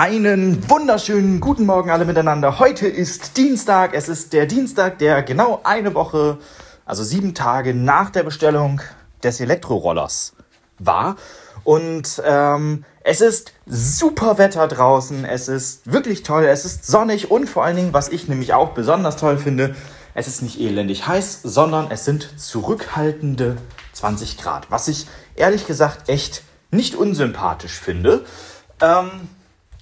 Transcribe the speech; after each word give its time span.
Einen 0.00 0.70
wunderschönen 0.70 1.40
guten 1.40 1.66
Morgen 1.66 1.90
alle 1.90 2.04
miteinander. 2.04 2.60
Heute 2.60 2.86
ist 2.86 3.36
Dienstag. 3.36 3.94
Es 3.94 4.08
ist 4.08 4.32
der 4.32 4.46
Dienstag, 4.46 5.00
der 5.00 5.24
genau 5.24 5.60
eine 5.64 5.92
Woche, 5.92 6.38
also 6.86 7.02
sieben 7.02 7.34
Tage 7.34 7.74
nach 7.74 8.10
der 8.10 8.22
Bestellung 8.22 8.80
des 9.24 9.40
Elektrorollers 9.40 10.34
war. 10.78 11.16
Und 11.64 12.22
ähm, 12.24 12.84
es 13.02 13.20
ist 13.20 13.52
super 13.66 14.38
Wetter 14.38 14.68
draußen. 14.68 15.24
Es 15.24 15.48
ist 15.48 15.90
wirklich 15.90 16.22
toll. 16.22 16.44
Es 16.44 16.64
ist 16.64 16.86
sonnig 16.86 17.32
und 17.32 17.48
vor 17.48 17.64
allen 17.64 17.74
Dingen, 17.74 17.92
was 17.92 18.08
ich 18.08 18.28
nämlich 18.28 18.54
auch 18.54 18.74
besonders 18.74 19.16
toll 19.16 19.36
finde, 19.36 19.74
es 20.14 20.28
ist 20.28 20.42
nicht 20.42 20.60
elendig 20.60 21.08
heiß, 21.08 21.40
sondern 21.42 21.90
es 21.90 22.04
sind 22.04 22.38
zurückhaltende 22.38 23.56
20 23.94 24.38
Grad. 24.38 24.70
Was 24.70 24.86
ich 24.86 25.08
ehrlich 25.34 25.66
gesagt 25.66 26.08
echt 26.08 26.44
nicht 26.70 26.94
unsympathisch 26.94 27.80
finde. 27.80 28.24
Ähm, 28.80 29.10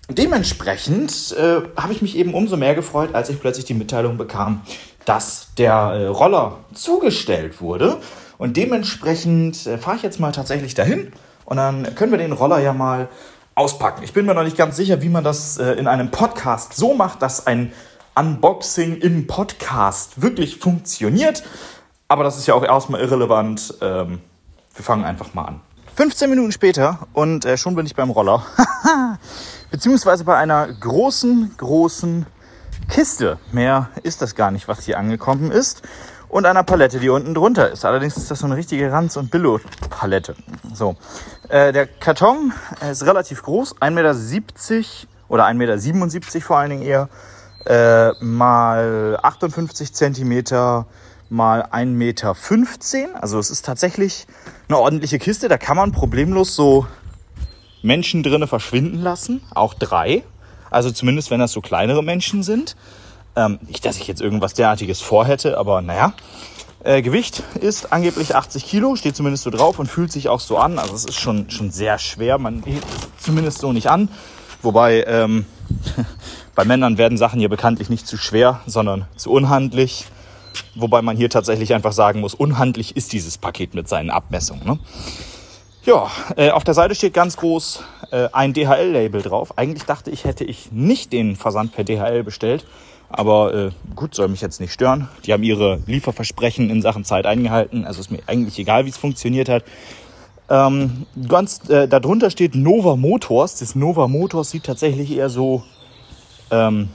dementsprechend 0.09 1.35
äh, 1.39 1.63
habe 1.77 1.93
ich 1.93 2.03
mich 2.03 2.17
eben 2.17 2.35
umso 2.35 2.57
mehr 2.57 2.75
gefreut, 2.75 3.15
als 3.15 3.29
ich 3.29 3.41
plötzlich 3.41 3.65
die 3.65 3.75
Mitteilung 3.75 4.17
bekam, 4.17 4.63
dass 5.05 5.49
der 5.59 5.73
äh, 5.73 6.07
Roller 6.07 6.59
zugestellt 6.75 7.61
wurde. 7.61 7.99
Und 8.39 8.57
dementsprechend 8.57 9.67
äh, 9.67 9.79
fahre 9.79 9.97
ich 9.97 10.03
jetzt 10.03 10.21
mal 10.21 10.33
tatsächlich 10.33 10.75
dahin 10.75 11.13
und 11.47 11.57
dann 11.57 11.95
können 11.95 12.13
wir 12.13 12.19
den 12.19 12.33
Roller 12.33 12.59
ja 12.59 12.73
mal 12.73 13.09
auspacken. 13.55 14.03
Ich 14.05 14.13
bin 14.13 14.27
mir 14.27 14.35
noch 14.35 14.43
nicht 14.45 14.57
ganz 14.57 14.77
sicher, 14.77 15.01
wie 15.01 15.09
man 15.09 15.25
das 15.25 15.57
äh, 15.59 15.73
in 15.73 15.87
einem 15.87 16.11
Podcast 16.11 16.75
so 16.75 16.93
macht, 16.93 17.23
dass 17.23 17.47
ein 17.47 17.73
Unboxing 18.15 18.97
im 18.97 19.27
Podcast 19.27 20.21
wirklich 20.21 20.59
funktioniert. 20.59 21.43
Aber 22.09 22.25
das 22.25 22.37
ist 22.37 22.47
ja 22.47 22.55
auch 22.55 22.65
erstmal 22.65 23.01
irrelevant. 23.01 23.75
Ähm, 23.81 24.21
wir 24.75 24.85
fangen 24.85 25.05
einfach 25.05 25.35
mal 25.35 25.45
an. 25.45 25.61
15 25.97 26.29
Minuten 26.29 26.53
später 26.53 27.07
und 27.15 27.45
äh, 27.47 27.57
schon 27.57 27.75
bin 27.75 27.87
ich 27.87 27.95
beim 27.95 28.11
Roller. 28.11 28.45
beziehungsweise 29.71 30.25
bei 30.25 30.37
einer 30.37 30.69
großen, 30.69 31.55
großen 31.57 32.27
Kiste. 32.89 33.39
Mehr 33.53 33.91
ist 34.03 34.23
das 34.23 34.35
gar 34.35 34.51
nicht, 34.51 34.69
was 34.69 34.85
hier 34.85 34.99
angekommen 34.99 35.51
ist. 35.51 35.83
Und 36.29 36.45
einer 36.45 36.65
Palette, 36.65 36.99
die 36.99 37.09
unten 37.09 37.35
drunter 37.35 37.71
ist. 37.71 37.85
Allerdings 37.85 38.17
ist 38.17 38.31
das 38.31 38.41
so 38.41 38.47
eine 38.47 38.57
richtige 38.57 38.91
Ranz- 38.91 39.17
und 39.17 39.31
Billo-Palette. 39.31 40.35
So. 40.75 40.97
Äh, 41.49 41.73
der 41.73 41.87
Karton 41.87 42.53
ist 42.91 43.05
relativ 43.05 43.43
groß, 43.43 43.77
1,70 43.77 43.91
Meter 43.91 45.09
oder 45.29 45.47
1,77 45.47 45.55
Meter 45.55 46.41
vor 46.41 46.59
allen 46.59 46.71
Dingen 46.71 46.83
eher, 46.83 47.09
äh, 47.65 48.13
mal 48.25 49.19
58 49.23 49.93
Zentimeter 49.95 50.87
mal 51.29 51.63
1,15 51.63 51.87
Meter. 51.87 52.37
Also 53.23 53.39
es 53.39 53.51
ist 53.51 53.65
tatsächlich 53.65 54.27
eine 54.69 54.79
ordentliche 54.79 55.19
Kiste. 55.19 55.49
Da 55.49 55.59
kann 55.59 55.77
man 55.77 55.93
problemlos 55.93 56.55
so 56.55 56.87
Menschen 57.87 58.23
drinnen 58.23 58.49
verschwinden 58.49 59.01
lassen, 59.03 59.41
auch 59.55 59.73
drei. 59.73 60.25
Also 60.71 60.91
zumindest, 60.91 61.31
wenn 61.31 61.41
das 61.41 61.53
so 61.53 61.61
kleinere 61.61 62.03
Menschen 62.03 62.43
sind. 62.43 62.77
Ähm, 63.37 63.59
nicht, 63.67 63.85
dass 63.85 63.99
ich 63.99 64.09
jetzt 64.09 64.21
irgendwas 64.21 64.55
derartiges 64.55 65.01
vorhätte, 65.01 65.57
aber 65.57 65.81
naja. 65.81 66.13
Äh, 66.83 67.03
Gewicht 67.03 67.43
ist 67.61 67.93
angeblich 67.93 68.35
80 68.35 68.65
Kilo, 68.67 68.97
steht 68.97 69.17
zumindest 69.17 69.45
so 69.45 69.51
drauf 69.51 69.79
und 69.79 69.87
fühlt 69.87 70.13
sich 70.13 70.29
auch 70.29 70.41
so 70.41 70.59
an. 70.59 70.79
Also 70.79 70.95
es 70.95 71.05
ist 71.05 71.19
schon, 71.19 71.49
schon 71.51 71.71
sehr 71.71 71.99
schwer, 71.99 72.39
man 72.39 72.63
hebt 72.65 72.85
es 72.85 73.25
zumindest 73.25 73.59
so 73.59 73.73
nicht 73.73 73.89
an. 73.89 74.09
Wobei 74.63 75.05
ähm, 75.05 75.47
bei 76.55 76.65
Männern 76.65 76.99
werden 76.99 77.19
Sachen 77.19 77.39
hier 77.39 77.49
bekanntlich 77.49 77.89
nicht 77.89 78.07
zu 78.07 78.17
schwer, 78.17 78.61
sondern 78.67 79.07
zu 79.17 79.31
unhandlich. 79.31 80.07
Wobei 80.75 81.03
man 81.03 81.17
hier 81.17 81.31
tatsächlich 81.31 81.73
einfach 81.75 81.93
sagen 81.93 82.21
muss, 82.21 82.35
unhandlich 82.35 82.97
ist 82.97 83.13
dieses 83.13 83.39
Paket 83.39 83.75
mit 83.75 83.89
seinen 83.89 84.11
Abmessungen. 84.11 84.67
Ne? 84.67 84.79
Ja, 85.87 86.11
äh, 86.37 86.51
auf 86.51 86.65
der 86.65 86.75
Seite 86.75 86.97
steht 86.97 87.15
ganz 87.15 87.37
groß 87.37 87.85
äh, 88.11 88.29
ein 88.33 88.53
DHL-Label 88.53 89.23
drauf. 89.23 89.57
Eigentlich 89.57 89.85
dachte 89.85 90.11
ich, 90.11 90.25
hätte 90.25 90.43
ich 90.43 90.73
nicht 90.73 91.13
den 91.13 91.37
Versand 91.37 91.73
per 91.77 91.85
DHL 91.85 92.25
bestellt. 92.25 92.67
Aber 93.09 93.55
äh, 93.55 93.71
gut, 93.95 94.13
soll 94.13 94.27
mich 94.27 94.41
jetzt 94.41 94.61
nicht 94.61 94.73
stören. 94.73 95.09
Die 95.25 95.33
haben 95.33 95.45
ihre 95.45 95.79
Lieferversprechen 95.87 96.71
in 96.71 96.83
Sachen 96.83 97.05
Zeit 97.05 97.25
eingehalten. 97.25 97.85
Also 97.85 98.01
ist 98.01 98.11
mir 98.11 98.19
eigentlich 98.27 98.59
egal, 98.59 98.85
wie 98.85 98.89
es 98.89 98.97
funktioniert 98.97 99.49
hat. 99.49 99.63
Ähm, 100.51 101.07
ganz 101.29 101.69
äh, 101.71 101.87
darunter 101.87 102.31
steht 102.31 102.57
Nova 102.57 102.97
Motors. 102.97 103.61
Das 103.61 103.77
Nova 103.77 104.09
Motors 104.09 104.51
sieht 104.51 104.65
tatsächlich 104.65 105.17
eher 105.17 105.31
so 105.31 105.63
ähm, 106.51 106.89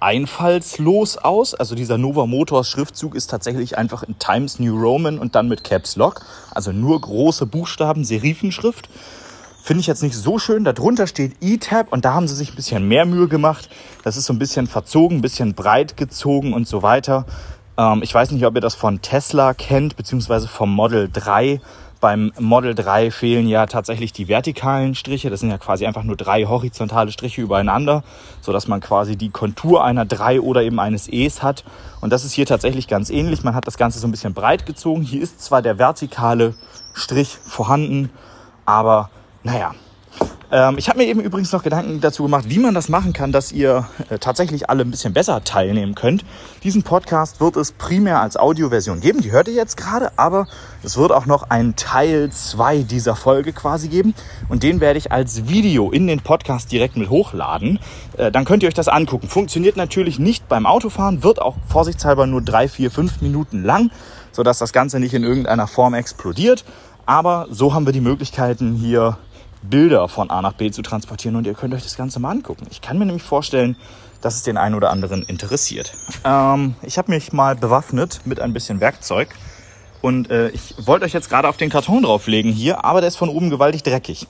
einfallslos 0.00 1.18
aus. 1.18 1.54
Also 1.54 1.74
dieser 1.74 1.98
Nova 1.98 2.26
Motors 2.26 2.68
Schriftzug 2.68 3.14
ist 3.14 3.28
tatsächlich 3.28 3.78
einfach 3.78 4.02
in 4.02 4.18
Times 4.18 4.58
New 4.58 4.76
Roman 4.80 5.18
und 5.18 5.34
dann 5.34 5.48
mit 5.48 5.64
Caps 5.64 5.96
Lock. 5.96 6.22
Also 6.50 6.72
nur 6.72 7.00
große 7.00 7.46
Buchstaben, 7.46 8.04
Serifenschrift. 8.04 8.88
Finde 9.62 9.80
ich 9.80 9.88
jetzt 9.88 10.02
nicht 10.02 10.14
so 10.14 10.38
schön. 10.38 10.64
Darunter 10.64 11.06
steht 11.06 11.36
E-Tab 11.40 11.92
und 11.92 12.04
da 12.04 12.14
haben 12.14 12.28
sie 12.28 12.36
sich 12.36 12.52
ein 12.52 12.56
bisschen 12.56 12.86
mehr 12.86 13.04
Mühe 13.04 13.26
gemacht. 13.26 13.68
Das 14.04 14.16
ist 14.16 14.26
so 14.26 14.32
ein 14.32 14.38
bisschen 14.38 14.68
verzogen, 14.68 15.18
ein 15.18 15.22
bisschen 15.22 15.54
breit 15.54 15.96
gezogen 15.96 16.52
und 16.52 16.68
so 16.68 16.82
weiter. 16.82 17.26
Ähm, 17.76 18.00
ich 18.02 18.14
weiß 18.14 18.30
nicht, 18.30 18.46
ob 18.46 18.54
ihr 18.54 18.60
das 18.60 18.74
von 18.74 19.02
Tesla 19.02 19.54
kennt, 19.54 19.96
beziehungsweise 19.96 20.48
vom 20.48 20.72
Model 20.72 21.10
3 21.12 21.60
beim 22.00 22.32
Model 22.38 22.74
3 22.74 23.10
fehlen 23.10 23.48
ja 23.48 23.66
tatsächlich 23.66 24.12
die 24.12 24.28
vertikalen 24.28 24.94
Striche. 24.94 25.30
Das 25.30 25.40
sind 25.40 25.50
ja 25.50 25.58
quasi 25.58 25.86
einfach 25.86 26.02
nur 26.02 26.16
drei 26.16 26.44
horizontale 26.44 27.10
Striche 27.10 27.40
übereinander, 27.42 28.04
sodass 28.40 28.68
man 28.68 28.80
quasi 28.80 29.16
die 29.16 29.30
Kontur 29.30 29.84
einer 29.84 30.04
3 30.04 30.40
oder 30.40 30.62
eben 30.62 30.78
eines 30.78 31.08
E's 31.08 31.42
hat. 31.42 31.64
Und 32.00 32.12
das 32.12 32.24
ist 32.24 32.32
hier 32.32 32.46
tatsächlich 32.46 32.88
ganz 32.88 33.10
ähnlich. 33.10 33.44
Man 33.44 33.54
hat 33.54 33.66
das 33.66 33.76
Ganze 33.76 33.98
so 33.98 34.06
ein 34.06 34.10
bisschen 34.10 34.34
breit 34.34 34.66
gezogen. 34.66 35.02
Hier 35.02 35.22
ist 35.22 35.40
zwar 35.40 35.62
der 35.62 35.78
vertikale 35.78 36.54
Strich 36.92 37.36
vorhanden, 37.44 38.10
aber 38.64 39.10
naja, 39.42 39.74
ähm, 40.50 40.78
ich 40.78 40.88
habe 40.88 40.98
mir 40.98 41.06
eben 41.06 41.20
übrigens 41.20 41.52
noch 41.52 41.62
Gedanken 41.62 42.00
dazu 42.00 42.22
gemacht, 42.22 42.44
wie 42.48 42.58
man 42.58 42.74
das 42.74 42.88
machen 42.88 43.12
kann, 43.12 43.32
dass 43.32 43.52
ihr 43.52 43.88
äh, 44.08 44.18
tatsächlich 44.18 44.70
alle 44.70 44.82
ein 44.82 44.90
bisschen 44.90 45.12
besser 45.12 45.42
teilnehmen 45.42 45.94
könnt. 45.94 46.24
Diesen 46.62 46.82
Podcast 46.82 47.40
wird 47.40 47.56
es 47.56 47.72
primär 47.72 48.20
als 48.20 48.36
Audioversion 48.36 49.00
geben, 49.00 49.20
die 49.22 49.32
hört 49.32 49.48
ihr 49.48 49.54
jetzt 49.54 49.76
gerade, 49.76 50.16
aber 50.16 50.46
es 50.82 50.96
wird 50.96 51.12
auch 51.12 51.26
noch 51.26 51.50
einen 51.50 51.74
Teil 51.74 52.30
2 52.30 52.82
dieser 52.82 53.16
Folge 53.16 53.52
quasi 53.52 53.88
geben 53.88 54.14
und 54.48 54.62
den 54.62 54.80
werde 54.80 54.98
ich 54.98 55.10
als 55.10 55.48
Video 55.48 55.90
in 55.90 56.06
den 56.06 56.20
Podcast 56.20 56.70
direkt 56.70 56.96
mit 56.96 57.10
hochladen. 57.10 57.80
Äh, 58.16 58.30
dann 58.30 58.44
könnt 58.44 58.62
ihr 58.62 58.68
euch 58.68 58.74
das 58.74 58.88
angucken. 58.88 59.28
Funktioniert 59.28 59.76
natürlich 59.76 60.18
nicht 60.18 60.48
beim 60.48 60.66
Autofahren, 60.66 61.22
wird 61.22 61.42
auch 61.42 61.56
vorsichtshalber 61.68 62.26
nur 62.26 62.42
3, 62.42 62.68
4, 62.68 62.90
5 62.90 63.20
Minuten 63.20 63.64
lang, 63.64 63.90
sodass 64.32 64.58
das 64.58 64.72
Ganze 64.72 65.00
nicht 65.00 65.14
in 65.14 65.24
irgendeiner 65.24 65.66
Form 65.66 65.94
explodiert. 65.94 66.64
Aber 67.06 67.46
so 67.50 67.72
haben 67.72 67.86
wir 67.86 67.92
die 67.92 68.00
Möglichkeiten 68.00 68.74
hier 68.74 69.16
Bilder 69.68 70.08
von 70.08 70.30
A 70.30 70.42
nach 70.42 70.54
B 70.54 70.70
zu 70.70 70.82
transportieren 70.82 71.36
und 71.36 71.46
ihr 71.46 71.54
könnt 71.54 71.74
euch 71.74 71.82
das 71.82 71.96
Ganze 71.96 72.20
mal 72.20 72.30
angucken. 72.30 72.66
Ich 72.70 72.80
kann 72.80 72.98
mir 72.98 73.06
nämlich 73.06 73.22
vorstellen, 73.22 73.76
dass 74.20 74.34
es 74.34 74.42
den 74.42 74.56
einen 74.56 74.74
oder 74.74 74.90
anderen 74.90 75.22
interessiert. 75.22 75.92
Ähm, 76.24 76.74
ich 76.82 76.98
habe 76.98 77.10
mich 77.10 77.32
mal 77.32 77.56
bewaffnet 77.56 78.20
mit 78.24 78.40
ein 78.40 78.52
bisschen 78.52 78.80
Werkzeug 78.80 79.28
und 80.02 80.30
äh, 80.30 80.48
ich 80.50 80.74
wollte 80.86 81.04
euch 81.04 81.12
jetzt 81.12 81.28
gerade 81.28 81.48
auf 81.48 81.56
den 81.56 81.70
Karton 81.70 82.02
drauflegen 82.02 82.52
hier, 82.52 82.84
aber 82.84 83.00
der 83.00 83.08
ist 83.08 83.16
von 83.16 83.28
oben 83.28 83.50
gewaltig 83.50 83.82
dreckig. 83.82 84.26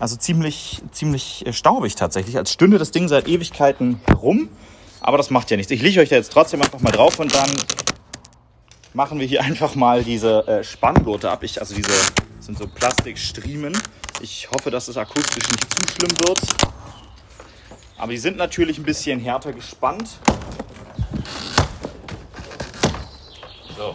Also 0.00 0.16
ziemlich, 0.16 0.82
ziemlich 0.92 1.46
äh, 1.46 1.52
staubig 1.52 1.96
tatsächlich, 1.96 2.36
als 2.36 2.52
stünde 2.52 2.78
das 2.78 2.90
Ding 2.90 3.08
seit 3.08 3.26
Ewigkeiten 3.28 4.00
herum. 4.06 4.48
Aber 5.00 5.16
das 5.16 5.30
macht 5.30 5.50
ja 5.50 5.56
nichts. 5.56 5.70
Ich 5.72 5.82
lege 5.82 6.00
euch 6.00 6.08
da 6.08 6.16
jetzt 6.16 6.32
trotzdem 6.32 6.60
einfach 6.60 6.80
mal 6.80 6.90
drauf 6.90 7.18
und 7.18 7.34
dann 7.34 7.50
machen 8.94 9.20
wir 9.20 9.26
hier 9.26 9.42
einfach 9.42 9.74
mal 9.74 10.02
diese 10.02 10.46
äh, 10.46 10.64
Spanngurte 10.64 11.30
ab. 11.30 11.42
Ich, 11.42 11.60
also 11.60 11.74
diese 11.74 11.92
sind 12.48 12.58
so 12.58 12.66
Plastikstriemen. 12.66 13.76
Ich 14.22 14.48
hoffe, 14.50 14.70
dass 14.70 14.88
es 14.88 14.96
akustisch 14.96 15.46
nicht 15.50 15.70
zu 15.70 15.94
schlimm 15.94 16.16
wird. 16.26 16.40
Aber 17.98 18.10
die 18.10 18.16
sind 18.16 18.38
natürlich 18.38 18.78
ein 18.78 18.84
bisschen 18.84 19.20
härter 19.20 19.52
gespannt. 19.52 20.18
So. 23.76 23.94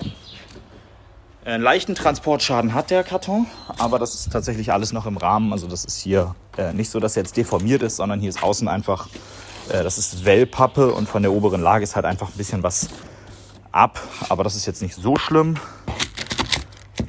Einen 1.43 1.63
leichten 1.63 1.95
Transportschaden 1.95 2.75
hat 2.75 2.91
der 2.91 3.03
Karton, 3.03 3.47
aber 3.79 3.97
das 3.97 4.13
ist 4.13 4.31
tatsächlich 4.31 4.71
alles 4.71 4.93
noch 4.93 5.07
im 5.07 5.17
Rahmen. 5.17 5.51
Also 5.51 5.65
das 5.67 5.83
ist 5.83 5.99
hier 5.99 6.35
äh, 6.55 6.73
nicht 6.73 6.91
so, 6.91 6.99
dass 6.99 7.17
er 7.17 7.23
jetzt 7.23 7.35
deformiert 7.35 7.81
ist, 7.81 7.95
sondern 7.95 8.19
hier 8.19 8.29
ist 8.29 8.43
außen 8.43 8.67
einfach, 8.67 9.09
äh, 9.69 9.81
das 9.81 9.97
ist 9.97 10.25
Wellpappe 10.25 10.93
und 10.93 11.09
von 11.09 11.23
der 11.23 11.31
oberen 11.31 11.61
Lage 11.61 11.83
ist 11.83 11.95
halt 11.95 12.05
einfach 12.05 12.29
ein 12.29 12.37
bisschen 12.37 12.61
was 12.61 12.89
ab. 13.71 13.99
Aber 14.29 14.43
das 14.43 14.55
ist 14.55 14.67
jetzt 14.67 14.83
nicht 14.83 14.93
so 14.93 15.15
schlimm. 15.15 15.57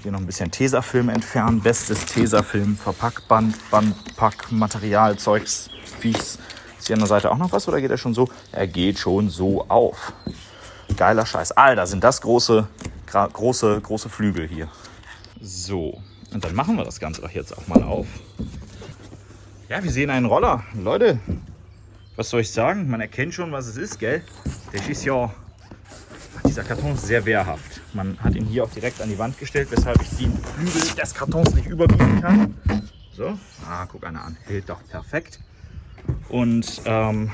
Hier 0.05 0.13
noch 0.13 0.21
ein 0.21 0.27
bisschen 0.27 0.51
Tesafilm 0.51 1.09
entfernen. 1.09 1.63
Bestes 1.63 2.05
Tesafilm, 2.05 2.77
Verpackband, 2.77 3.57
Bandpack, 3.71 4.53
Material, 4.53 5.17
Zeugs, 5.17 5.71
Viechs. 5.99 6.39
Ist 6.79 6.89
hier 6.89 6.97
an 6.97 7.01
der 7.01 7.09
Seite 7.09 7.31
auch 7.31 7.39
noch 7.39 7.53
was 7.53 7.67
oder 7.69 7.81
geht 7.81 7.91
er 7.91 7.97
schon 7.97 8.13
so? 8.13 8.29
Er 8.53 8.67
geht 8.67 8.99
schon 8.99 9.31
so 9.31 9.65
auf. 9.67 10.13
Geiler 10.95 11.25
Scheiß. 11.25 11.53
Alter, 11.53 11.87
sind 11.87 12.05
das 12.05 12.21
große, 12.21 12.69
große, 13.07 13.81
große 13.81 14.11
Flügel 14.11 14.47
hier. 14.47 14.69
So, 15.41 16.03
und 16.35 16.45
dann 16.45 16.55
machen 16.55 16.77
wir 16.77 16.85
das 16.85 17.01
Ganze 17.01 17.23
doch 17.23 17.31
jetzt 17.31 17.57
auch 17.57 17.67
mal 17.67 17.83
auf. 17.83 18.07
Ja, 19.71 19.83
wir 19.83 19.91
sehen 19.91 20.11
einen 20.11 20.27
Roller. 20.27 20.65
Leute, 20.75 21.19
was 22.17 22.29
soll 22.29 22.43
ich 22.43 22.53
sagen? 22.53 22.91
Man 22.91 23.01
erkennt 23.01 23.33
schon, 23.33 23.53
was 23.53 23.67
es 23.69 23.79
ist, 23.79 23.99
gell? 23.99 24.23
Der 24.71 24.87
ist 24.87 25.03
ja 25.07 25.33
dieser 26.55 26.63
Karton 26.63 26.95
ist 26.95 27.09
sehr 27.09 27.27
wehrhaft. 27.27 27.81
Man 27.95 28.17
hat 28.21 28.37
ihn 28.37 28.47
hier 28.47 28.63
auch 28.63 28.71
direkt 28.71 29.03
an 29.03 29.09
die 29.09 29.19
Wand 29.19 29.37
gestellt, 29.41 29.67
weshalb 29.73 30.01
ich 30.01 30.09
die 30.11 30.31
Flügel 30.55 30.95
des 30.95 31.13
Kartons 31.13 31.53
nicht 31.53 31.67
überbieten 31.67 32.21
kann. 32.21 32.55
So, 33.13 33.37
ah, 33.69 33.87
guck 33.91 34.07
einer 34.07 34.23
an, 34.23 34.37
hält 34.45 34.69
doch 34.69 34.81
perfekt. 34.89 35.41
Und 36.29 36.81
ähm, 36.85 37.33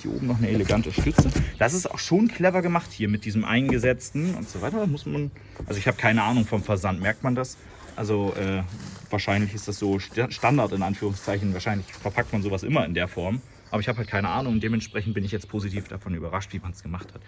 hier 0.00 0.14
oben 0.14 0.26
noch 0.26 0.38
eine 0.38 0.48
elegante 0.48 0.90
Stütze. 0.90 1.30
Das 1.58 1.74
ist 1.74 1.90
auch 1.90 1.98
schon 1.98 2.28
clever 2.28 2.62
gemacht 2.62 2.90
hier 2.90 3.10
mit 3.10 3.26
diesem 3.26 3.44
eingesetzten 3.44 4.34
und 4.36 4.48
so 4.48 4.62
weiter. 4.62 4.86
Muss 4.86 5.04
man, 5.04 5.30
also 5.66 5.78
ich 5.78 5.86
habe 5.86 5.98
keine 5.98 6.22
Ahnung 6.22 6.46
vom 6.46 6.62
Versand, 6.62 6.98
merkt 6.98 7.22
man 7.22 7.34
das? 7.34 7.58
Also 7.94 8.32
äh, 8.36 8.62
wahrscheinlich 9.10 9.52
ist 9.52 9.68
das 9.68 9.78
so 9.78 9.98
Standard 9.98 10.72
in 10.72 10.82
Anführungszeichen. 10.82 11.52
Wahrscheinlich 11.52 11.92
verpackt 11.92 12.32
man 12.32 12.42
sowas 12.42 12.62
immer 12.62 12.86
in 12.86 12.94
der 12.94 13.08
Form. 13.08 13.42
Aber 13.70 13.80
ich 13.80 13.88
habe 13.88 13.98
halt 13.98 14.08
keine 14.08 14.28
Ahnung 14.28 14.60
dementsprechend 14.60 15.12
bin 15.12 15.24
ich 15.24 15.32
jetzt 15.32 15.50
positiv 15.50 15.88
davon 15.88 16.14
überrascht, 16.14 16.54
wie 16.54 16.58
man 16.58 16.72
es 16.72 16.82
gemacht 16.82 17.12
hat. 17.12 17.20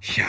Ja, 0.00 0.26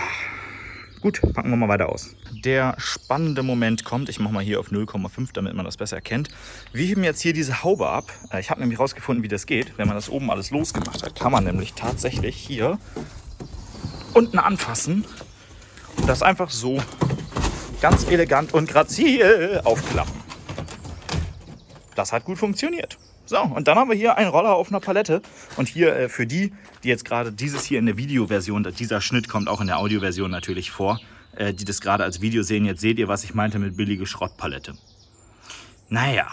gut, 1.02 1.22
packen 1.34 1.52
wir 1.52 1.56
mal 1.56 1.70
weiter 1.70 1.90
aus. 1.90 2.16
Der 2.44 2.76
spannende 2.80 3.44
Moment 3.44 3.86
kommt. 3.86 4.10
Ich 4.10 4.20
mache 4.20 4.34
mal 4.34 4.44
hier 4.44 4.60
auf 4.60 4.70
0,5, 4.72 5.30
damit 5.34 5.54
man 5.54 5.64
das 5.64 5.78
besser 5.78 5.98
erkennt. 5.98 6.30
Wir 6.74 6.88
heben 6.88 7.04
jetzt 7.04 7.22
hier 7.22 7.34
diese 7.34 7.64
Haube 7.64 7.88
ab. 7.88 8.12
Äh, 8.32 8.40
ich 8.40 8.50
habe 8.50 8.62
nämlich 8.62 8.80
rausgefunden, 8.80 9.24
wie 9.24 9.28
das 9.28 9.46
geht. 9.46 9.78
Wenn 9.78 9.88
man 9.88 9.96
das 9.96 10.10
oben 10.10 10.32
alles 10.32 10.50
losgemacht 10.50 11.04
hat, 11.04 11.20
kann 11.20 11.32
man 11.32 11.44
nämlich 11.44 11.74
tatsächlich 11.74 12.36
hier 12.36 12.80
unten 14.14 14.40
anfassen 14.40 15.06
und 15.98 16.10
das 16.10 16.24
einfach 16.24 16.50
so 16.50 16.82
ganz 17.80 18.08
elegant 18.08 18.54
und 18.54 18.70
grazil 18.70 19.62
aufklappen. 19.64 20.20
Das 21.96 22.12
hat 22.12 22.26
gut 22.26 22.40
funktioniert. 22.40 22.98
So, 23.30 23.42
und 23.42 23.68
dann 23.68 23.78
haben 23.78 23.92
wir 23.92 23.96
hier 23.96 24.18
einen 24.18 24.32
Roller 24.32 24.56
auf 24.56 24.70
einer 24.70 24.80
Palette. 24.80 25.22
Und 25.56 25.68
hier 25.68 25.96
äh, 25.96 26.10
für 26.10 26.26
die, 26.26 26.52
die 26.84 26.88
jetzt 26.88 27.06
gerade 27.06 27.32
dieses 27.32 27.64
hier 27.64 27.78
in 27.78 27.86
der 27.86 27.96
Videoversion, 27.96 28.64
dieser 28.76 29.02
Schnitt 29.02 29.30
kommt 29.30 29.48
auch 29.48 29.62
in 29.62 29.68
der 29.68 29.78
Audioversion 29.78 30.32
natürlich 30.32 30.72
vor, 30.72 31.00
äh, 31.36 31.54
die 31.54 31.64
das 31.64 31.80
gerade 31.80 32.04
als 32.04 32.22
Video 32.22 32.42
sehen, 32.42 32.66
jetzt 32.66 32.82
seht 32.82 32.98
ihr, 32.98 33.08
was 33.08 33.24
ich 33.24 33.36
meinte 33.36 33.60
mit 33.60 33.78
billige 33.78 34.08
Schrottpalette. 34.08 34.74
Naja. 35.90 36.26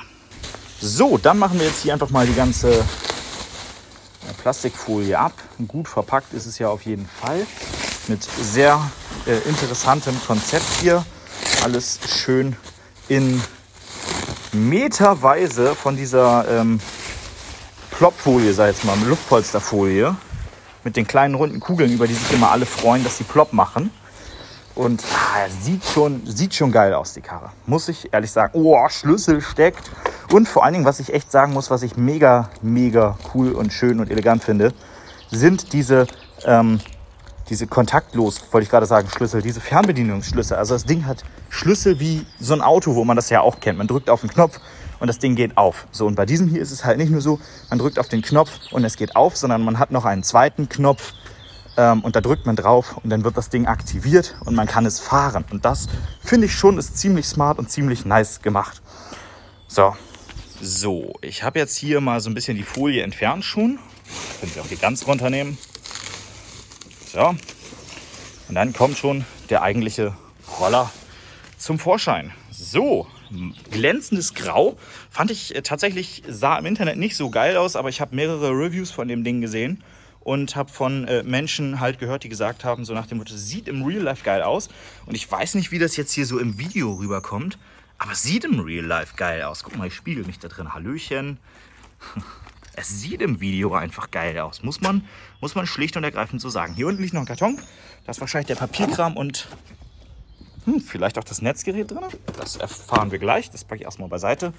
So, 0.80 1.18
dann 1.18 1.38
machen 1.38 1.58
wir 1.58 1.66
jetzt 1.66 1.82
hier 1.82 1.92
einfach 1.92 2.08
mal 2.08 2.26
die 2.26 2.32
ganze 2.32 2.70
äh, 2.70 2.82
Plastikfolie 4.40 5.18
ab. 5.18 5.34
Gut 5.68 5.88
verpackt 5.88 6.32
ist 6.32 6.46
es 6.46 6.58
ja 6.58 6.70
auf 6.70 6.80
jeden 6.86 7.06
Fall. 7.06 7.46
Mit 8.08 8.22
sehr 8.22 8.80
äh, 9.26 9.36
interessantem 9.46 10.18
Konzept 10.26 10.80
hier. 10.80 11.04
Alles 11.62 12.00
schön 12.08 12.56
in 13.08 13.42
meterweise 14.52 15.74
von 15.74 15.96
dieser 15.96 16.46
ähm, 16.48 16.80
Plopfolie, 17.90 18.52
sag 18.52 18.70
ich 18.70 18.76
jetzt 18.76 18.84
mal, 18.84 18.96
Luftpolsterfolie, 19.06 20.14
mit 20.84 20.96
den 20.96 21.06
kleinen 21.06 21.34
runden 21.34 21.60
Kugeln, 21.60 21.92
über 21.92 22.06
die 22.06 22.14
sich 22.14 22.32
immer 22.32 22.50
alle 22.50 22.66
freuen, 22.66 23.02
dass 23.04 23.18
sie 23.18 23.24
Plop 23.24 23.52
machen. 23.52 23.90
Und 24.74 25.02
ah, 25.04 25.48
sieht, 25.48 25.84
schon, 25.84 26.26
sieht 26.26 26.54
schon 26.54 26.70
geil 26.70 26.92
aus, 26.92 27.14
die 27.14 27.22
Karre. 27.22 27.50
Muss 27.64 27.88
ich 27.88 28.12
ehrlich 28.12 28.30
sagen. 28.30 28.52
Oh, 28.54 28.76
Schlüssel 28.90 29.40
steckt. 29.40 29.90
Und 30.32 30.46
vor 30.46 30.64
allen 30.64 30.74
Dingen, 30.74 30.84
was 30.84 31.00
ich 31.00 31.14
echt 31.14 31.32
sagen 31.32 31.54
muss, 31.54 31.70
was 31.70 31.82
ich 31.82 31.96
mega, 31.96 32.50
mega 32.60 33.16
cool 33.34 33.52
und 33.52 33.72
schön 33.72 34.00
und 34.00 34.10
elegant 34.10 34.44
finde, 34.44 34.74
sind 35.30 35.72
diese 35.72 36.06
ähm, 36.44 36.80
diese 37.48 37.66
kontaktlos, 37.66 38.42
wollte 38.50 38.64
ich 38.64 38.70
gerade 38.70 38.86
sagen, 38.86 39.08
Schlüssel, 39.08 39.42
diese 39.42 39.60
Fernbedienungsschlüssel. 39.60 40.56
Also 40.56 40.74
das 40.74 40.84
Ding 40.84 41.06
hat 41.06 41.24
Schlüssel 41.48 42.00
wie 42.00 42.26
so 42.40 42.54
ein 42.54 42.60
Auto, 42.60 42.94
wo 42.94 43.04
man 43.04 43.16
das 43.16 43.30
ja 43.30 43.40
auch 43.40 43.60
kennt. 43.60 43.78
Man 43.78 43.86
drückt 43.86 44.10
auf 44.10 44.20
den 44.20 44.30
Knopf 44.30 44.60
und 44.98 45.08
das 45.08 45.18
Ding 45.18 45.36
geht 45.36 45.56
auf. 45.56 45.86
So, 45.92 46.06
und 46.06 46.16
bei 46.16 46.26
diesem 46.26 46.48
hier 46.48 46.60
ist 46.60 46.72
es 46.72 46.84
halt 46.84 46.98
nicht 46.98 47.10
nur 47.10 47.20
so, 47.20 47.38
man 47.70 47.78
drückt 47.78 47.98
auf 47.98 48.08
den 48.08 48.22
Knopf 48.22 48.50
und 48.72 48.84
es 48.84 48.96
geht 48.96 49.14
auf, 49.14 49.36
sondern 49.36 49.64
man 49.64 49.78
hat 49.78 49.90
noch 49.90 50.04
einen 50.04 50.22
zweiten 50.22 50.68
Knopf 50.68 51.12
ähm, 51.76 52.00
und 52.00 52.16
da 52.16 52.20
drückt 52.20 52.46
man 52.46 52.56
drauf 52.56 52.96
und 53.02 53.10
dann 53.10 53.24
wird 53.24 53.36
das 53.36 53.48
Ding 53.48 53.66
aktiviert 53.66 54.36
und 54.44 54.54
man 54.54 54.66
kann 54.66 54.86
es 54.86 54.98
fahren. 55.00 55.44
Und 55.50 55.64
das 55.64 55.86
finde 56.22 56.46
ich 56.46 56.54
schon 56.54 56.78
ist 56.78 56.96
ziemlich 56.98 57.26
smart 57.26 57.58
und 57.58 57.70
ziemlich 57.70 58.04
nice 58.04 58.42
gemacht. 58.42 58.82
So. 59.68 59.94
So, 60.60 61.12
ich 61.20 61.42
habe 61.42 61.58
jetzt 61.58 61.76
hier 61.76 62.00
mal 62.00 62.18
so 62.20 62.30
ein 62.30 62.34
bisschen 62.34 62.56
die 62.56 62.62
Folie 62.62 63.02
entfernt 63.02 63.44
schon. 63.44 63.78
Können 64.40 64.52
Sie 64.52 64.60
auch 64.60 64.66
die 64.66 64.76
ganz 64.76 65.06
runternehmen. 65.06 65.58
So. 67.06 67.34
Und 68.48 68.54
dann 68.54 68.72
kommt 68.72 68.98
schon 68.98 69.24
der 69.48 69.62
eigentliche 69.62 70.14
Roller 70.60 70.90
zum 71.56 71.78
Vorschein. 71.78 72.32
So, 72.50 73.06
glänzendes 73.70 74.34
Grau. 74.34 74.76
Fand 75.10 75.30
ich 75.30 75.54
äh, 75.54 75.62
tatsächlich, 75.62 76.22
sah 76.28 76.58
im 76.58 76.66
Internet 76.66 76.96
nicht 76.96 77.16
so 77.16 77.30
geil 77.30 77.56
aus, 77.56 77.76
aber 77.76 77.88
ich 77.88 78.00
habe 78.00 78.14
mehrere 78.14 78.50
Reviews 78.50 78.90
von 78.90 79.08
dem 79.08 79.24
Ding 79.24 79.40
gesehen 79.40 79.82
und 80.20 80.56
habe 80.56 80.70
von 80.70 81.06
äh, 81.06 81.22
Menschen 81.22 81.80
halt 81.80 81.98
gehört, 81.98 82.24
die 82.24 82.28
gesagt 82.28 82.64
haben, 82.64 82.84
so 82.84 82.94
nach 82.94 83.06
dem 83.06 83.18
Motto, 83.18 83.36
sieht 83.36 83.68
im 83.68 83.84
Real 83.84 84.02
Life 84.02 84.24
geil 84.24 84.42
aus. 84.42 84.68
Und 85.06 85.14
ich 85.14 85.30
weiß 85.30 85.54
nicht, 85.54 85.70
wie 85.70 85.78
das 85.78 85.96
jetzt 85.96 86.12
hier 86.12 86.26
so 86.26 86.38
im 86.38 86.58
Video 86.58 86.94
rüberkommt, 86.94 87.58
aber 87.98 88.14
sieht 88.14 88.44
im 88.44 88.60
Real 88.60 88.84
Life 88.84 89.14
geil 89.16 89.42
aus. 89.42 89.62
Guck 89.62 89.76
mal, 89.76 89.86
ich 89.86 89.94
spiegel 89.94 90.24
mich 90.24 90.38
da 90.38 90.48
drin. 90.48 90.74
Hallöchen. 90.74 91.38
Es 92.78 93.00
sieht 93.00 93.22
im 93.22 93.40
Video 93.40 93.74
einfach 93.74 94.10
geil 94.10 94.38
aus, 94.38 94.62
muss 94.62 94.82
man, 94.82 95.02
muss 95.40 95.54
man 95.54 95.66
schlicht 95.66 95.96
und 95.96 96.04
ergreifend 96.04 96.42
so 96.42 96.50
sagen. 96.50 96.74
Hier 96.74 96.86
unten 96.86 97.02
liegt 97.02 97.14
noch 97.14 97.22
ein 97.22 97.26
Karton, 97.26 97.58
da 98.04 98.10
ist 98.10 98.20
wahrscheinlich 98.20 98.48
der 98.48 98.56
Papierkram 98.56 99.16
und 99.16 99.48
hm, 100.66 100.80
vielleicht 100.80 101.16
auch 101.18 101.24
das 101.24 101.40
Netzgerät 101.40 101.90
drin. 101.90 102.04
Das 102.38 102.56
erfahren 102.56 103.10
wir 103.10 103.18
gleich, 103.18 103.50
das 103.50 103.64
packe 103.64 103.80
ich 103.80 103.84
erstmal 103.86 104.10
beiseite. 104.10 104.52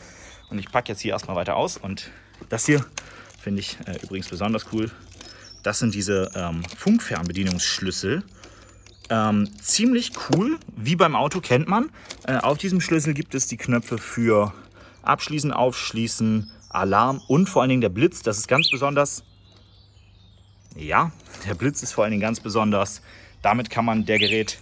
Und 0.50 0.58
ich 0.58 0.72
packe 0.72 0.92
jetzt 0.92 1.02
hier 1.02 1.12
erstmal 1.12 1.36
weiter 1.36 1.56
aus 1.56 1.78
und 1.78 2.10
das 2.50 2.66
hier 2.66 2.84
finde 3.40 3.60
ich 3.60 3.78
äh, 3.86 4.00
übrigens 4.02 4.30
besonders 4.30 4.66
cool. 4.74 4.90
Das 5.62 5.80
sind 5.80 5.94
diese 5.94 6.32
ähm, 6.34 6.64
Funkfernbedienungsschlüssel. 6.76 8.24
Ähm, 9.10 9.50
ziemlich 9.62 10.12
cool, 10.30 10.58
wie 10.76 10.96
beim 10.96 11.16
Auto 11.16 11.40
kennt 11.40 11.68
man. 11.68 11.90
Äh, 12.26 12.38
auf 12.38 12.58
diesem 12.58 12.82
Schlüssel 12.82 13.14
gibt 13.14 13.36
es 13.36 13.48
die 13.48 13.58
Knöpfe 13.58 13.98
für 13.98 14.54
Abschließen, 15.04 15.54
Aufschließen, 15.54 16.52
Alarm 16.78 17.22
und 17.28 17.50
vor 17.50 17.62
allen 17.62 17.70
Dingen 17.70 17.82
der 17.82 17.90
Blitz. 17.90 18.22
Das 18.22 18.38
ist 18.38 18.48
ganz 18.48 18.70
besonders. 18.70 19.24
Ja, 20.76 21.12
der 21.48 21.56
Blitz 21.56 21.82
ist 21.84 21.92
vor 21.92 22.04
allen 22.04 22.12
Dingen 22.12 22.22
ganz 22.22 22.40
besonders. 22.40 23.02
Damit 23.42 23.70
kann 23.70 23.86
man 23.86 24.06
der 24.06 24.20
Gerät 24.20 24.60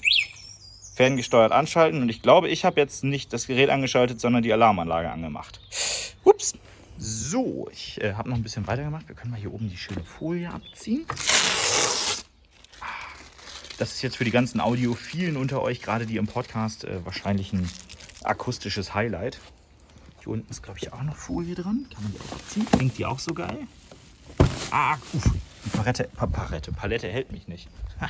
ferngesteuert 0.96 1.52
anschalten. 1.52 2.02
Und 2.02 2.10
ich 2.10 2.22
glaube, 2.22 2.50
ich 2.50 2.66
habe 2.66 2.80
jetzt 2.80 3.04
nicht 3.04 3.34
das 3.34 3.48
Gerät 3.48 3.70
angeschaltet, 3.70 4.20
sondern 4.20 4.44
die 4.44 4.54
Alarmanlage 4.54 5.12
angemacht. 5.12 5.60
Ups. 6.24 6.54
So, 6.98 7.68
ich 7.74 8.02
äh, 8.02 8.14
habe 8.14 8.30
noch 8.30 8.38
ein 8.38 8.44
bisschen 8.44 8.66
weiter 8.68 8.84
gemacht. 8.84 9.08
Wir 9.08 9.16
können 9.16 9.32
mal 9.32 9.40
hier 9.40 9.54
oben 9.54 9.70
die 9.70 9.78
schöne 9.78 10.02
Folie 10.04 10.50
abziehen. 10.50 11.06
Das 13.78 13.92
ist 13.92 14.02
jetzt 14.02 14.16
für 14.16 14.24
die 14.24 14.32
ganzen 14.32 14.62
Audiophilen 14.62 15.36
unter 15.36 15.62
euch, 15.62 15.82
gerade 15.82 16.06
die 16.06 16.16
im 16.16 16.28
Podcast, 16.28 16.86
äh, 16.86 17.04
wahrscheinlich 17.04 17.52
ein 17.52 17.70
akustisches 18.24 18.94
Highlight. 18.94 19.40
Hier 20.26 20.34
unten 20.34 20.50
ist, 20.50 20.64
glaube 20.64 20.80
ich, 20.80 20.92
auch 20.92 21.04
noch 21.04 21.16
Folie 21.16 21.54
dran. 21.54 21.86
Kann 21.94 22.04
man 22.04 22.12
die 22.12 22.20
auch 22.20 22.32
abziehen? 22.32 22.66
Klingt 22.72 22.98
die 22.98 23.06
auch 23.06 23.20
so 23.20 23.36
geil? 23.36 23.68
Ah, 24.72 24.98
uff. 25.14 25.32
Die 25.64 25.70
Palette, 25.70 26.10
Palette, 26.16 26.72
Palette 26.72 27.08
hält 27.08 27.32
mich 27.32 27.48
nicht. 27.48 27.70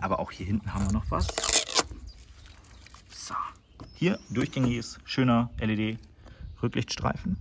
Aber 0.00 0.20
auch 0.20 0.30
hier 0.30 0.46
hinten 0.46 0.72
haben 0.72 0.86
wir 0.86 0.92
noch 0.92 1.10
was. 1.10 1.26
So. 3.12 3.34
Hier 3.94 4.20
durchgängiges, 4.30 5.00
schöner 5.04 5.50
LED 5.58 5.98
Rücklichtstreifen. 6.62 7.36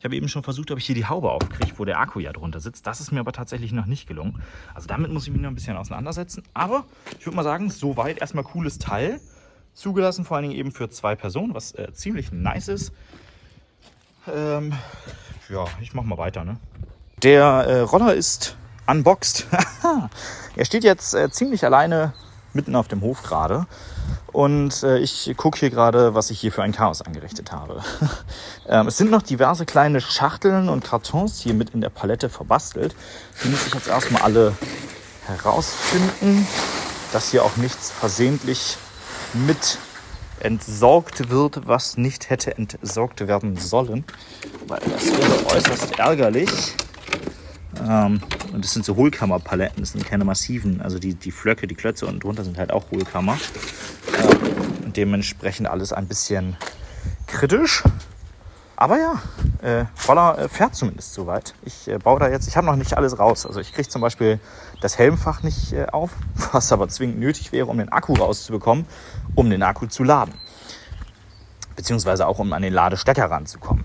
Ich 0.00 0.04
habe 0.04 0.16
eben 0.16 0.28
schon 0.28 0.42
versucht, 0.42 0.72
ob 0.72 0.78
ich 0.78 0.86
hier 0.86 0.96
die 0.96 1.06
Haube 1.06 1.30
aufkriege, 1.30 1.78
wo 1.78 1.84
der 1.84 2.00
Akku 2.00 2.18
ja 2.18 2.32
drunter 2.32 2.58
sitzt. 2.58 2.84
Das 2.86 3.00
ist 3.00 3.12
mir 3.12 3.20
aber 3.20 3.32
tatsächlich 3.32 3.70
noch 3.70 3.86
nicht 3.86 4.08
gelungen. 4.08 4.42
Also 4.74 4.88
damit 4.88 5.12
muss 5.12 5.26
ich 5.28 5.32
mich 5.32 5.40
noch 5.40 5.50
ein 5.50 5.54
bisschen 5.54 5.76
auseinandersetzen. 5.76 6.42
Aber 6.52 6.84
ich 7.18 7.26
würde 7.26 7.36
mal 7.36 7.44
sagen, 7.44 7.70
soweit 7.70 8.18
erstmal 8.18 8.42
cooles 8.42 8.78
Teil 8.78 9.20
zugelassen, 9.78 10.24
vor 10.24 10.36
allen 10.36 10.48
Dingen 10.48 10.58
eben 10.58 10.72
für 10.72 10.90
zwei 10.90 11.14
Personen, 11.14 11.54
was 11.54 11.72
äh, 11.72 11.92
ziemlich 11.92 12.32
nice 12.32 12.68
ist. 12.68 12.92
Ähm, 14.26 14.72
ja, 15.48 15.64
ich 15.80 15.94
mache 15.94 16.06
mal 16.06 16.18
weiter. 16.18 16.44
Ne? 16.44 16.56
Der 17.22 17.44
äh, 17.44 17.80
Roller 17.80 18.14
ist 18.14 18.56
unboxed. 18.86 19.46
er 20.56 20.64
steht 20.64 20.84
jetzt 20.84 21.14
äh, 21.14 21.30
ziemlich 21.30 21.64
alleine 21.64 22.12
mitten 22.52 22.74
auf 22.74 22.88
dem 22.88 23.02
Hof 23.02 23.22
gerade. 23.22 23.66
Und 24.32 24.82
äh, 24.82 24.98
ich 24.98 25.32
gucke 25.36 25.58
hier 25.58 25.70
gerade, 25.70 26.14
was 26.14 26.30
ich 26.30 26.40
hier 26.40 26.52
für 26.52 26.62
ein 26.62 26.72
Chaos 26.72 27.00
angerichtet 27.02 27.52
habe. 27.52 27.82
ähm, 28.68 28.88
es 28.88 28.96
sind 28.96 29.10
noch 29.10 29.22
diverse 29.22 29.64
kleine 29.64 30.00
Schachteln 30.00 30.68
und 30.68 30.84
Kartons 30.84 31.40
hier 31.40 31.54
mit 31.54 31.70
in 31.70 31.80
der 31.80 31.88
Palette 31.88 32.28
verbastelt. 32.28 32.94
Die 33.42 33.48
muss 33.48 33.66
ich 33.66 33.74
jetzt 33.74 33.88
erstmal 33.88 34.22
alle 34.22 34.54
herausfinden, 35.26 36.46
dass 37.12 37.30
hier 37.30 37.44
auch 37.44 37.56
nichts 37.56 37.90
versehentlich 37.90 38.76
mit 39.34 39.78
entsorgt 40.40 41.30
wird, 41.30 41.66
was 41.66 41.96
nicht 41.96 42.30
hätte 42.30 42.56
entsorgt 42.56 43.26
werden 43.26 43.56
sollen. 43.56 44.04
Weil 44.66 44.80
das 44.80 45.06
wäre 45.06 45.46
äußerst 45.46 45.98
ärgerlich. 45.98 46.50
Ähm, 47.86 48.20
und 48.52 48.64
das 48.64 48.72
sind 48.72 48.84
so 48.84 48.96
Hohlkammerpaletten, 48.96 49.82
das 49.82 49.92
sind 49.92 50.04
keine 50.04 50.24
massiven. 50.24 50.80
Also 50.80 50.98
die, 50.98 51.14
die 51.14 51.30
Flöcke, 51.30 51.66
die 51.66 51.74
Klötze 51.74 52.06
unten 52.06 52.20
drunter 52.20 52.44
sind 52.44 52.58
halt 52.58 52.72
auch 52.72 52.90
Hohlkammer. 52.90 53.38
Ähm, 54.18 54.84
und 54.84 54.96
dementsprechend 54.96 55.68
alles 55.68 55.92
ein 55.92 56.06
bisschen 56.06 56.56
kritisch. 57.26 57.82
Aber 58.80 58.96
ja, 58.96 59.14
äh, 59.60 59.86
Roller 60.06 60.38
äh, 60.38 60.48
fährt 60.48 60.76
zumindest 60.76 61.12
soweit. 61.12 61.52
Ich 61.64 61.88
äh, 61.88 61.98
baue 61.98 62.20
da 62.20 62.28
jetzt, 62.28 62.46
ich 62.46 62.56
habe 62.56 62.64
noch 62.64 62.76
nicht 62.76 62.96
alles 62.96 63.18
raus. 63.18 63.44
Also 63.44 63.58
ich 63.58 63.72
kriege 63.72 63.88
zum 63.88 64.00
Beispiel 64.00 64.38
das 64.80 64.98
Helmfach 64.98 65.42
nicht 65.42 65.72
äh, 65.72 65.86
auf, 65.86 66.12
was 66.52 66.70
aber 66.70 66.88
zwingend 66.88 67.18
nötig 67.18 67.50
wäre, 67.50 67.66
um 67.66 67.78
den 67.78 67.88
Akku 67.88 68.14
rauszubekommen, 68.14 68.86
um 69.34 69.50
den 69.50 69.64
Akku 69.64 69.86
zu 69.86 70.04
laden. 70.04 70.32
Beziehungsweise 71.74 72.28
auch 72.28 72.38
um 72.38 72.52
an 72.52 72.62
den 72.62 72.72
Ladestecker 72.72 73.28
ranzukommen. 73.28 73.84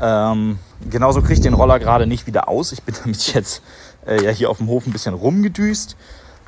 Ähm, 0.00 0.60
genauso 0.88 1.20
kriege 1.20 1.34
ich 1.34 1.40
den 1.40 1.54
Roller 1.54 1.80
gerade 1.80 2.06
nicht 2.06 2.28
wieder 2.28 2.48
aus. 2.48 2.70
Ich 2.70 2.84
bin 2.84 2.94
damit 3.02 3.34
jetzt 3.34 3.60
äh, 4.06 4.22
ja 4.22 4.30
hier 4.30 4.50
auf 4.50 4.58
dem 4.58 4.68
Hof 4.68 4.86
ein 4.86 4.92
bisschen 4.92 5.14
rumgedüst, 5.14 5.96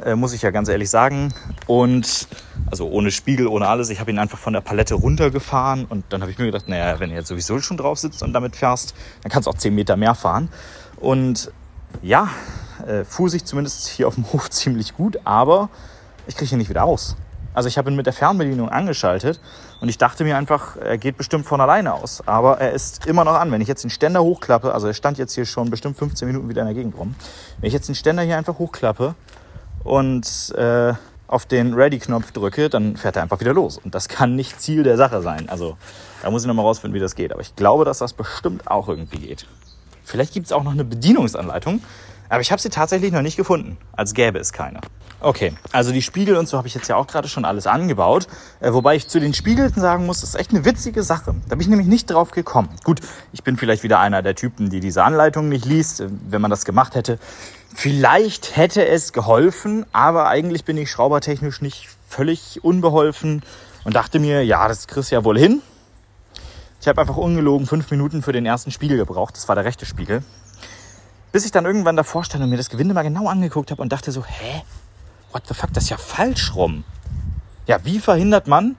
äh, 0.04 0.14
muss 0.14 0.32
ich 0.32 0.42
ja 0.42 0.50
ganz 0.50 0.68
ehrlich 0.68 0.90
sagen. 0.90 1.32
Und 1.66 2.28
also 2.70 2.88
ohne 2.88 3.10
Spiegel, 3.10 3.46
ohne 3.46 3.68
alles. 3.68 3.90
Ich 3.90 4.00
habe 4.00 4.10
ihn 4.10 4.18
einfach 4.18 4.38
von 4.38 4.52
der 4.52 4.60
Palette 4.60 4.94
runtergefahren 4.94 5.84
und 5.84 6.04
dann 6.10 6.20
habe 6.22 6.30
ich 6.30 6.38
mir 6.38 6.46
gedacht, 6.46 6.68
naja, 6.68 6.98
wenn 7.00 7.10
du 7.10 7.16
jetzt 7.16 7.28
sowieso 7.28 7.58
schon 7.60 7.76
drauf 7.76 7.98
sitzt 7.98 8.22
und 8.22 8.32
damit 8.32 8.56
fährst, 8.56 8.94
dann 9.22 9.30
kannst 9.30 9.46
du 9.46 9.50
auch 9.50 9.58
10 9.58 9.74
Meter 9.74 9.96
mehr 9.96 10.14
fahren. 10.14 10.48
Und 10.96 11.52
ja, 12.02 12.28
äh, 12.86 13.04
fuhr 13.04 13.28
sich 13.28 13.44
zumindest 13.44 13.88
hier 13.88 14.08
auf 14.08 14.14
dem 14.14 14.32
Hof 14.32 14.50
ziemlich 14.50 14.94
gut, 14.94 15.18
aber 15.24 15.68
ich 16.26 16.36
kriege 16.36 16.54
ihn 16.54 16.58
nicht 16.58 16.70
wieder 16.70 16.84
aus. 16.84 17.16
Also 17.54 17.68
ich 17.68 17.78
habe 17.78 17.88
ihn 17.88 17.96
mit 17.96 18.06
der 18.06 18.12
Fernbedienung 18.12 18.68
angeschaltet 18.68 19.40
und 19.80 19.88
ich 19.88 19.96
dachte 19.96 20.24
mir 20.24 20.36
einfach, 20.36 20.76
er 20.76 20.98
geht 20.98 21.16
bestimmt 21.16 21.46
von 21.46 21.60
alleine 21.60 21.94
aus. 21.94 22.26
Aber 22.26 22.58
er 22.60 22.72
ist 22.72 23.06
immer 23.06 23.24
noch 23.24 23.34
an. 23.34 23.52
Wenn 23.52 23.60
ich 23.60 23.68
jetzt 23.68 23.84
den 23.84 23.90
Ständer 23.90 24.24
hochklappe, 24.24 24.74
also 24.74 24.88
er 24.88 24.94
stand 24.94 25.18
jetzt 25.18 25.34
hier 25.34 25.46
schon 25.46 25.70
bestimmt 25.70 25.96
15 25.96 26.26
Minuten 26.26 26.48
wieder 26.48 26.62
in 26.62 26.66
der 26.66 26.74
Gegend 26.74 26.98
rum. 26.98 27.14
Wenn 27.60 27.68
ich 27.68 27.72
jetzt 27.72 27.86
den 27.86 27.94
Ständer 27.94 28.24
hier 28.24 28.36
einfach 28.36 28.58
hochklappe 28.58 29.14
und 29.84 30.54
äh, 30.56 30.94
auf 31.26 31.46
den 31.46 31.74
Ready-Knopf 31.74 32.32
drücke, 32.32 32.68
dann 32.68 32.96
fährt 32.96 33.16
er 33.16 33.22
einfach 33.22 33.40
wieder 33.40 33.52
los. 33.52 33.78
Und 33.78 33.94
das 33.94 34.08
kann 34.08 34.34
nicht 34.34 34.60
Ziel 34.60 34.82
der 34.82 34.96
Sache 34.96 35.22
sein. 35.22 35.48
Also 35.48 35.76
da 36.22 36.30
muss 36.30 36.42
ich 36.42 36.48
nochmal 36.48 36.64
rausfinden, 36.64 36.94
wie 36.94 37.00
das 37.00 37.14
geht. 37.14 37.32
Aber 37.32 37.40
ich 37.40 37.54
glaube, 37.56 37.84
dass 37.84 37.98
das 37.98 38.12
bestimmt 38.12 38.68
auch 38.68 38.88
irgendwie 38.88 39.18
geht. 39.18 39.46
Vielleicht 40.04 40.34
gibt 40.34 40.46
es 40.46 40.52
auch 40.52 40.62
noch 40.62 40.72
eine 40.72 40.84
Bedienungsanleitung. 40.84 41.82
Aber 42.28 42.40
ich 42.40 42.50
habe 42.50 42.61
sie 42.61 42.71
tatsächlich 42.71 43.12
noch 43.12 43.23
nicht 43.23 43.37
gefunden, 43.37 43.76
als 43.93 44.14
gäbe 44.14 44.38
es 44.38 44.52
keine. 44.52 44.81
Okay, 45.21 45.54
also 45.73 45.90
die 45.90 46.02
Spiegel 46.02 46.37
und 46.37 46.49
so 46.49 46.59
habe 46.59 46.69
ich 46.69 46.75
jetzt 46.75 46.88
ja 46.88 46.97
auch 46.97 47.07
gerade 47.07 47.28
schon 47.28 47.47
alles 47.47 47.66
angebaut. 47.66 48.26
Äh, 48.61 48.75
wobei 48.75 48.95
ich 48.95 49.09
zu 49.09 49.21
den 49.21 49.33
Spiegeln 49.33 49.73
sagen 49.75 50.04
muss, 50.04 50.21
das 50.21 50.31
ist 50.31 50.35
echt 50.35 50.50
eine 50.50 50.66
witzige 50.66 51.02
Sache. 51.02 51.35
Da 51.49 51.54
bin 51.54 51.61
ich 51.62 51.69
nämlich 51.69 51.88
nicht 51.88 52.11
drauf 52.11 52.31
gekommen. 52.31 52.69
Gut, 52.85 53.00
ich 53.33 53.43
bin 53.43 53.57
vielleicht 53.57 53.83
wieder 53.83 54.00
einer 54.00 54.21
der 54.21 54.35
Typen, 54.35 54.69
die 54.69 54.81
diese 54.81 55.02
Anleitung 55.02 55.49
nicht 55.49 55.64
liest. 55.64 56.00
Äh, 56.00 56.09
wenn 56.28 56.43
man 56.43 56.50
das 56.50 56.66
gemacht 56.66 56.95
hätte, 56.95 57.19
vielleicht 57.75 58.57
hätte 58.57 58.87
es 58.87 59.14
geholfen, 59.14 59.87
aber 59.93 60.28
eigentlich 60.28 60.64
bin 60.64 60.76
ich 60.76 60.90
schraubertechnisch 60.90 61.62
nicht 61.62 61.88
völlig 62.07 62.62
unbeholfen 62.62 63.43
und 63.85 63.95
dachte 63.95 64.19
mir, 64.19 64.45
ja, 64.45 64.69
das 64.69 64.87
kriegst 64.87 65.11
du 65.11 65.14
ja 65.14 65.25
wohl 65.25 65.38
hin. 65.38 65.62
Ich 66.83 66.88
habe 66.88 67.00
einfach 67.00 67.16
ungelogen 67.16 67.66
fünf 67.66 67.90
Minuten 67.90 68.23
für 68.23 68.33
den 68.33 68.45
ersten 68.45 68.71
Spiegel 68.71 68.99
gebraucht. 68.99 69.37
Das 69.37 69.49
war 69.49 69.54
der 69.54 69.64
rechte 69.64 69.87
Spiegel. 69.87 70.23
Bis 71.34 71.44
ich 71.44 71.50
dann 71.50 71.64
irgendwann 71.64 71.96
davor 71.96 72.22
stand 72.22 72.44
und 72.44 72.50
mir 72.50 72.56
das 72.56 72.70
Gewinde 72.70 72.94
mal 72.94 73.02
genau 73.02 73.26
angeguckt 73.26 73.72
habe 73.72 73.82
und 73.82 73.92
dachte 73.92 74.12
so, 74.12 74.24
hä? 74.24 74.62
What 75.32 75.42
the 75.48 75.54
fuck, 75.54 75.72
das 75.72 75.82
ist 75.82 75.90
ja 75.90 75.96
falsch 75.96 76.54
rum. 76.54 76.84
Ja, 77.66 77.84
wie 77.84 77.98
verhindert 77.98 78.46
man, 78.46 78.76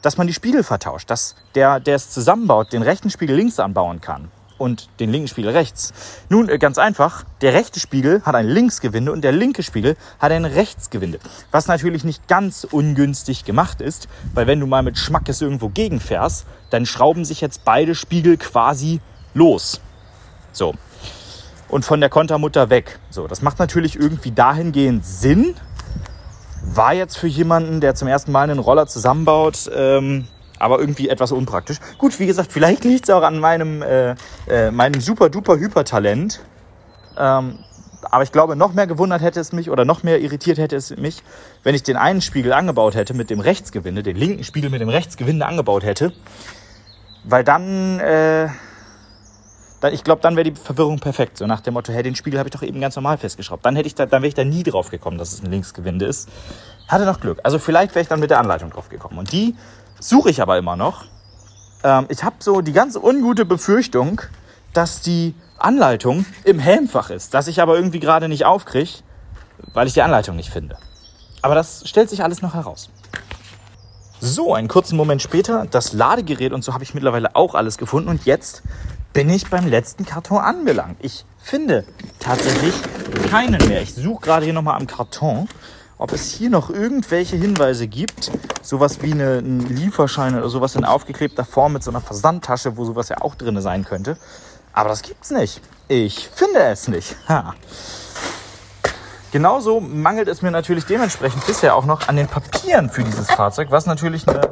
dass 0.00 0.16
man 0.16 0.26
die 0.26 0.32
Spiegel 0.32 0.62
vertauscht? 0.64 1.10
Dass 1.10 1.34
der, 1.54 1.78
der 1.78 1.96
es 1.96 2.08
zusammenbaut, 2.08 2.72
den 2.72 2.80
rechten 2.80 3.10
Spiegel 3.10 3.36
links 3.36 3.58
anbauen 3.60 4.00
kann 4.00 4.30
und 4.56 4.88
den 4.98 5.12
linken 5.12 5.28
Spiegel 5.28 5.50
rechts. 5.50 5.92
Nun, 6.30 6.48
äh, 6.48 6.56
ganz 6.56 6.78
einfach, 6.78 7.24
der 7.42 7.52
rechte 7.52 7.80
Spiegel 7.80 8.22
hat 8.24 8.34
ein 8.34 8.48
Linksgewinde 8.48 9.12
und 9.12 9.22
der 9.22 9.32
linke 9.32 9.62
Spiegel 9.62 9.98
hat 10.20 10.32
ein 10.32 10.46
Rechtsgewinde. 10.46 11.20
Was 11.50 11.66
natürlich 11.66 12.02
nicht 12.02 12.28
ganz 12.28 12.64
ungünstig 12.64 13.44
gemacht 13.44 13.82
ist, 13.82 14.08
weil 14.32 14.46
wenn 14.46 14.58
du 14.58 14.66
mal 14.66 14.82
mit 14.82 14.96
Schmackes 14.96 15.42
irgendwo 15.42 15.68
gegenfährst, 15.68 16.46
dann 16.70 16.86
schrauben 16.86 17.26
sich 17.26 17.42
jetzt 17.42 17.66
beide 17.66 17.94
Spiegel 17.94 18.38
quasi 18.38 19.02
los. 19.34 19.82
So, 20.52 20.74
und 21.68 21.84
von 21.84 22.00
der 22.00 22.08
Kontermutter 22.08 22.70
weg. 22.70 22.98
So, 23.10 23.26
das 23.26 23.42
macht 23.42 23.58
natürlich 23.58 23.96
irgendwie 23.96 24.30
dahingehend 24.30 25.04
Sinn. 25.04 25.54
War 26.62 26.94
jetzt 26.94 27.16
für 27.16 27.26
jemanden, 27.26 27.80
der 27.80 27.94
zum 27.94 28.08
ersten 28.08 28.32
Mal 28.32 28.50
einen 28.50 28.58
Roller 28.58 28.86
zusammenbaut, 28.86 29.70
ähm, 29.74 30.26
aber 30.58 30.80
irgendwie 30.80 31.08
etwas 31.08 31.32
unpraktisch. 31.32 31.78
Gut, 31.98 32.18
wie 32.18 32.26
gesagt, 32.26 32.52
vielleicht 32.52 32.84
liegt 32.84 33.08
es 33.08 33.14
auch 33.14 33.22
an 33.22 33.38
meinem, 33.38 33.82
äh, 33.82 34.14
äh, 34.48 34.70
meinem 34.70 35.00
super 35.00 35.28
duper 35.30 35.56
Hypertalent. 35.56 36.40
Ähm, 37.16 37.58
aber 38.02 38.22
ich 38.22 38.32
glaube, 38.32 38.56
noch 38.56 38.74
mehr 38.74 38.86
gewundert 38.86 39.22
hätte 39.22 39.40
es 39.40 39.52
mich 39.52 39.70
oder 39.70 39.84
noch 39.84 40.02
mehr 40.02 40.20
irritiert 40.20 40.58
hätte 40.58 40.76
es 40.76 40.96
mich, 40.96 41.22
wenn 41.62 41.74
ich 41.74 41.82
den 41.82 41.96
einen 41.96 42.20
Spiegel 42.20 42.52
angebaut 42.52 42.94
hätte 42.94 43.12
mit 43.12 43.28
dem 43.28 43.40
Rechtsgewinde, 43.40 44.02
den 44.02 44.16
linken 44.16 44.44
Spiegel 44.44 44.70
mit 44.70 44.80
dem 44.80 44.88
Rechtsgewinde 44.88 45.46
angebaut 45.46 45.82
hätte. 45.84 46.12
Weil 47.24 47.44
dann 47.44 47.98
äh, 48.00 48.48
ich 49.82 50.04
glaube, 50.04 50.20
dann 50.22 50.36
wäre 50.36 50.50
die 50.50 50.58
Verwirrung 50.58 50.98
perfekt. 50.98 51.38
So 51.38 51.46
nach 51.46 51.60
dem 51.60 51.74
Motto, 51.74 51.92
hey, 51.92 52.02
den 52.02 52.16
Spiegel 52.16 52.38
habe 52.38 52.48
ich 52.48 52.52
doch 52.52 52.62
eben 52.62 52.80
ganz 52.80 52.96
normal 52.96 53.18
festgeschraubt. 53.18 53.64
Dann 53.64 53.74
da, 53.76 54.06
dann 54.06 54.22
wäre 54.22 54.26
ich 54.26 54.34
da 54.34 54.44
nie 54.44 54.62
drauf 54.62 54.90
gekommen, 54.90 55.18
dass 55.18 55.32
es 55.32 55.42
ein 55.42 55.50
Linksgewinde 55.50 56.06
ist. 56.06 56.28
Hatte 56.88 57.04
noch 57.04 57.20
Glück. 57.20 57.38
Also 57.44 57.58
vielleicht 57.58 57.94
wäre 57.94 58.02
ich 58.02 58.08
dann 58.08 58.20
mit 58.20 58.30
der 58.30 58.40
Anleitung 58.40 58.70
drauf 58.70 58.88
gekommen. 58.88 59.18
Und 59.18 59.32
die 59.32 59.54
suche 60.00 60.30
ich 60.30 60.42
aber 60.42 60.58
immer 60.58 60.76
noch. 60.76 61.04
Ähm, 61.84 62.06
ich 62.08 62.24
habe 62.24 62.36
so 62.40 62.60
die 62.60 62.72
ganz 62.72 62.96
ungute 62.96 63.44
Befürchtung, 63.44 64.20
dass 64.72 65.00
die 65.00 65.34
Anleitung 65.58 66.26
im 66.44 66.58
Helmfach 66.58 67.10
ist, 67.10 67.34
dass 67.34 67.46
ich 67.46 67.60
aber 67.60 67.76
irgendwie 67.76 68.00
gerade 68.00 68.28
nicht 68.28 68.44
aufkriege, 68.44 68.90
weil 69.74 69.86
ich 69.86 69.94
die 69.94 70.02
Anleitung 70.02 70.36
nicht 70.36 70.50
finde. 70.50 70.76
Aber 71.42 71.54
das 71.54 71.88
stellt 71.88 72.10
sich 72.10 72.22
alles 72.22 72.42
noch 72.42 72.54
heraus. 72.54 72.90
So, 74.20 74.52
einen 74.52 74.66
kurzen 74.66 74.96
Moment 74.96 75.22
später, 75.22 75.66
das 75.70 75.92
Ladegerät 75.92 76.52
und 76.52 76.64
so 76.64 76.74
habe 76.74 76.82
ich 76.82 76.94
mittlerweile 76.94 77.36
auch 77.36 77.54
alles 77.54 77.78
gefunden 77.78 78.08
und 78.08 78.24
jetzt 78.24 78.62
bin 79.12 79.30
ich 79.30 79.48
beim 79.50 79.66
letzten 79.66 80.04
Karton 80.04 80.38
anbelangt. 80.38 80.96
Ich 81.00 81.24
finde 81.42 81.84
tatsächlich 82.18 82.74
keinen 83.30 83.66
mehr. 83.68 83.82
Ich 83.82 83.94
suche 83.94 84.20
gerade 84.20 84.44
hier 84.44 84.54
nochmal 84.54 84.76
am 84.76 84.86
Karton, 84.86 85.48
ob 85.96 86.12
es 86.12 86.30
hier 86.30 86.50
noch 86.50 86.70
irgendwelche 86.70 87.36
Hinweise 87.36 87.88
gibt. 87.88 88.30
Sowas 88.62 89.02
wie 89.02 89.12
eine, 89.12 89.38
ein 89.38 89.60
Lieferschein 89.60 90.36
oder 90.36 90.48
sowas 90.48 90.76
in 90.76 90.84
aufgeklebter 90.84 91.44
Form 91.44 91.72
mit 91.72 91.82
so 91.82 91.90
einer 91.90 92.00
Versandtasche, 92.00 92.76
wo 92.76 92.84
sowas 92.84 93.08
ja 93.08 93.20
auch 93.20 93.34
drin 93.34 93.60
sein 93.60 93.84
könnte. 93.84 94.16
Aber 94.72 94.90
das 94.90 95.02
gibt's 95.02 95.30
nicht. 95.30 95.60
Ich 95.88 96.28
finde 96.28 96.60
es 96.60 96.86
nicht. 96.86 97.16
Ha. 97.28 97.54
Genauso 99.30 99.80
mangelt 99.80 100.28
es 100.28 100.40
mir 100.40 100.50
natürlich 100.50 100.86
dementsprechend 100.86 101.46
bisher 101.46 101.74
auch 101.74 101.84
noch 101.84 102.08
an 102.08 102.16
den 102.16 102.28
Papieren 102.28 102.88
für 102.88 103.04
dieses 103.04 103.30
Fahrzeug, 103.30 103.70
was 103.70 103.84
natürlich 103.84 104.26
eine 104.26 104.48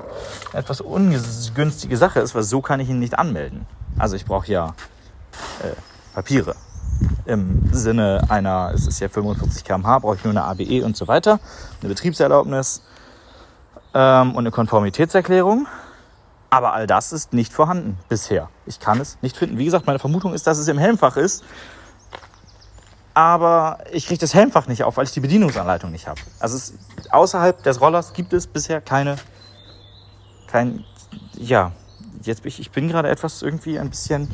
etwas 0.53 0.83
ungünstige 0.83 1.97
Sache 1.97 2.21
ist, 2.21 2.35
weil 2.35 2.43
so 2.43 2.61
kann 2.61 2.81
ich 2.81 2.91
ihn 2.91 2.99
nicht 2.99 3.19
anmelden. 3.19 3.67
Also 3.99 4.17
ich 4.17 4.25
brauche 4.25 4.51
ja 4.51 4.75
äh, 5.63 5.73
Papiere. 6.15 6.55
Im 7.25 7.69
Sinne 7.73 8.25
einer, 8.29 8.73
es 8.75 8.87
ist 8.87 9.01
ja 9.01 9.09
45 9.09 9.65
km/h, 9.65 9.99
brauche 9.99 10.17
ich 10.17 10.25
nur 10.25 10.31
eine 10.31 10.45
ABE 10.45 10.85
und 10.85 10.97
so 10.97 11.09
weiter, 11.09 11.41
eine 11.81 11.89
Betriebserlaubnis 11.89 12.83
ähm, 13.95 14.31
und 14.33 14.39
eine 14.39 14.51
Konformitätserklärung. 14.51 15.67
Aber 16.49 16.73
all 16.73 16.87
das 16.87 17.13
ist 17.13 17.33
nicht 17.33 17.53
vorhanden 17.53 17.99
bisher. 18.09 18.49
Ich 18.67 18.79
kann 18.79 19.01
es 19.01 19.19
nicht 19.21 19.37
finden. 19.37 19.59
Wie 19.59 19.65
gesagt, 19.65 19.87
meine 19.87 19.99
Vermutung 19.99 20.33
ist, 20.33 20.47
dass 20.47 20.59
es 20.59 20.69
im 20.69 20.79
Helmfach 20.79 21.17
ist. 21.17 21.43
Aber 23.15 23.79
ich 23.93 24.07
kriege 24.07 24.21
das 24.21 24.35
Helmfach 24.35 24.67
nicht 24.67 24.85
auf, 24.85 24.97
weil 24.97 25.05
ich 25.05 25.13
die 25.13 25.21
Bedienungsanleitung 25.21 25.91
nicht 25.91 26.07
habe. 26.07 26.21
Also 26.39 26.57
es, 26.57 26.75
außerhalb 27.11 27.63
des 27.63 27.81
Rollers 27.81 28.13
gibt 28.13 28.33
es 28.33 28.47
bisher 28.47 28.81
keine, 28.81 29.17
kein, 30.47 30.85
ja, 31.35 31.73
jetzt 32.23 32.43
bin 32.43 32.49
ich, 32.49 32.61
ich 32.61 32.71
bin 32.71 32.89
gerade 32.89 33.09
etwas 33.09 33.43
irgendwie 33.43 33.79
ein 33.79 33.91
bisschen, 33.91 34.29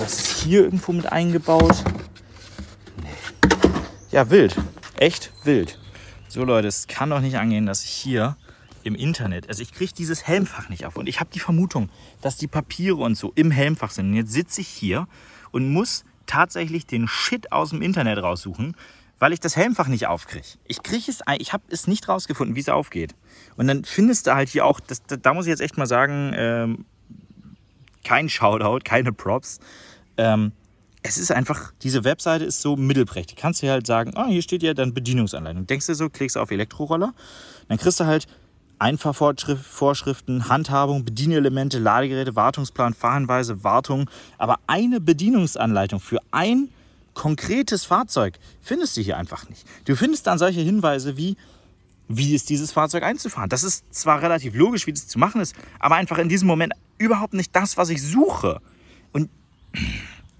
was 0.00 0.14
ist 0.14 0.42
hier 0.42 0.64
irgendwo 0.64 0.92
mit 0.92 1.10
eingebaut? 1.10 1.84
Ja, 4.10 4.30
wild. 4.30 4.56
Echt 4.96 5.32
wild. 5.44 5.78
So 6.28 6.44
Leute, 6.44 6.68
es 6.68 6.86
kann 6.86 7.10
doch 7.10 7.20
nicht 7.20 7.36
angehen, 7.36 7.66
dass 7.66 7.84
ich 7.84 7.90
hier 7.90 8.36
im 8.84 8.94
Internet, 8.94 9.48
also 9.48 9.62
ich 9.62 9.72
kriege 9.72 9.92
dieses 9.92 10.26
Helmfach 10.26 10.68
nicht 10.68 10.84
auf 10.84 10.96
und 10.96 11.08
ich 11.08 11.18
habe 11.18 11.30
die 11.32 11.40
Vermutung, 11.40 11.88
dass 12.20 12.36
die 12.36 12.46
Papiere 12.46 12.96
und 12.96 13.16
so 13.16 13.32
im 13.34 13.50
Helmfach 13.50 13.90
sind. 13.90 14.10
Und 14.10 14.14
jetzt 14.14 14.32
sitze 14.32 14.60
ich 14.60 14.68
hier 14.68 15.08
und 15.52 15.72
muss 15.72 16.04
tatsächlich 16.26 16.86
den 16.86 17.08
Shit 17.08 17.50
aus 17.52 17.70
dem 17.70 17.82
Internet 17.82 18.18
raussuchen, 18.22 18.76
weil 19.18 19.32
ich 19.32 19.40
das 19.40 19.56
Helmfach 19.56 19.88
nicht 19.88 20.06
aufkriege. 20.06 20.46
Ich 20.66 20.82
kriege 20.82 21.10
es, 21.10 21.20
ich 21.38 21.52
habe 21.52 21.64
es 21.68 21.86
nicht 21.86 22.08
rausgefunden, 22.08 22.56
wie 22.56 22.60
es 22.60 22.68
aufgeht. 22.68 23.14
Und 23.56 23.68
dann 23.68 23.84
findest 23.84 24.26
du 24.26 24.34
halt 24.34 24.48
hier 24.48 24.64
auch, 24.64 24.80
das, 24.80 25.02
da 25.06 25.34
muss 25.34 25.46
ich 25.46 25.50
jetzt 25.50 25.60
echt 25.60 25.78
mal 25.78 25.86
sagen, 25.86 26.32
ähm, 26.34 26.84
kein 28.04 28.28
Shoutout, 28.28 28.80
keine 28.84 29.12
Props. 29.12 29.58
Ähm, 30.16 30.52
es 31.02 31.18
ist 31.18 31.30
einfach, 31.32 31.72
diese 31.82 32.04
Webseite 32.04 32.44
ist 32.44 32.62
so 32.62 32.76
mittelprächtig. 32.76 33.36
Kannst 33.36 33.62
du 33.62 33.68
halt 33.68 33.86
sagen, 33.86 34.12
ah, 34.14 34.26
hier 34.26 34.40
steht 34.40 34.62
ja 34.62 34.72
dann 34.72 34.94
Bedienungsanleitung. 34.94 35.66
Denkst 35.66 35.86
du 35.86 35.94
so, 35.94 36.08
klickst 36.08 36.36
du 36.36 36.40
auf 36.40 36.50
Elektroroller, 36.50 37.12
dann 37.68 37.78
kriegst 37.78 38.00
du 38.00 38.06
halt 38.06 38.26
Einfahrvorschriften, 38.78 40.48
Handhabung, 40.48 41.04
Bedienelemente, 41.04 41.78
Ladegeräte, 41.78 42.36
Wartungsplan, 42.36 42.94
Fahrhinweise, 42.94 43.62
Wartung. 43.64 44.08
Aber 44.38 44.58
eine 44.66 45.00
Bedienungsanleitung 45.00 46.00
für 46.00 46.18
ein 46.30 46.68
konkretes 47.14 47.84
Fahrzeug 47.84 48.38
findest 48.60 48.96
du 48.96 49.00
hier 49.00 49.16
einfach 49.16 49.48
nicht. 49.48 49.64
Du 49.84 49.96
findest 49.96 50.26
dann 50.26 50.38
solche 50.38 50.60
Hinweise 50.60 51.16
wie, 51.16 51.36
wie 52.08 52.34
ist 52.34 52.50
dieses 52.50 52.72
Fahrzeug 52.72 53.02
einzufahren. 53.02 53.48
Das 53.48 53.62
ist 53.62 53.84
zwar 53.94 54.22
relativ 54.22 54.54
logisch, 54.54 54.86
wie 54.86 54.92
das 54.92 55.08
zu 55.08 55.18
machen 55.18 55.40
ist, 55.40 55.54
aber 55.78 55.94
einfach 55.96 56.18
in 56.18 56.28
diesem 56.28 56.46
Moment 56.46 56.74
überhaupt 56.98 57.34
nicht 57.34 57.54
das, 57.56 57.76
was 57.76 57.88
ich 57.88 58.02
suche. 58.02 58.60
Und 59.12 59.30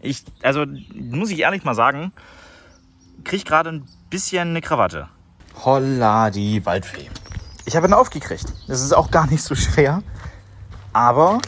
ich, 0.00 0.24
also 0.42 0.64
muss 0.94 1.30
ich 1.30 1.40
ehrlich 1.40 1.64
mal 1.64 1.74
sagen, 1.74 2.12
kriege 3.24 3.44
gerade 3.44 3.70
ein 3.70 3.88
bisschen 4.10 4.48
eine 4.48 4.60
Krawatte. 4.60 5.08
Holla, 5.64 6.30
die 6.30 6.64
Waldfee. 6.66 7.08
Ich 7.64 7.76
habe 7.76 7.86
ihn 7.86 7.94
aufgekriegt. 7.94 8.52
Das 8.68 8.82
ist 8.82 8.92
auch 8.92 9.10
gar 9.10 9.26
nicht 9.26 9.42
so 9.42 9.54
schwer. 9.54 10.02
Aber 10.92 11.40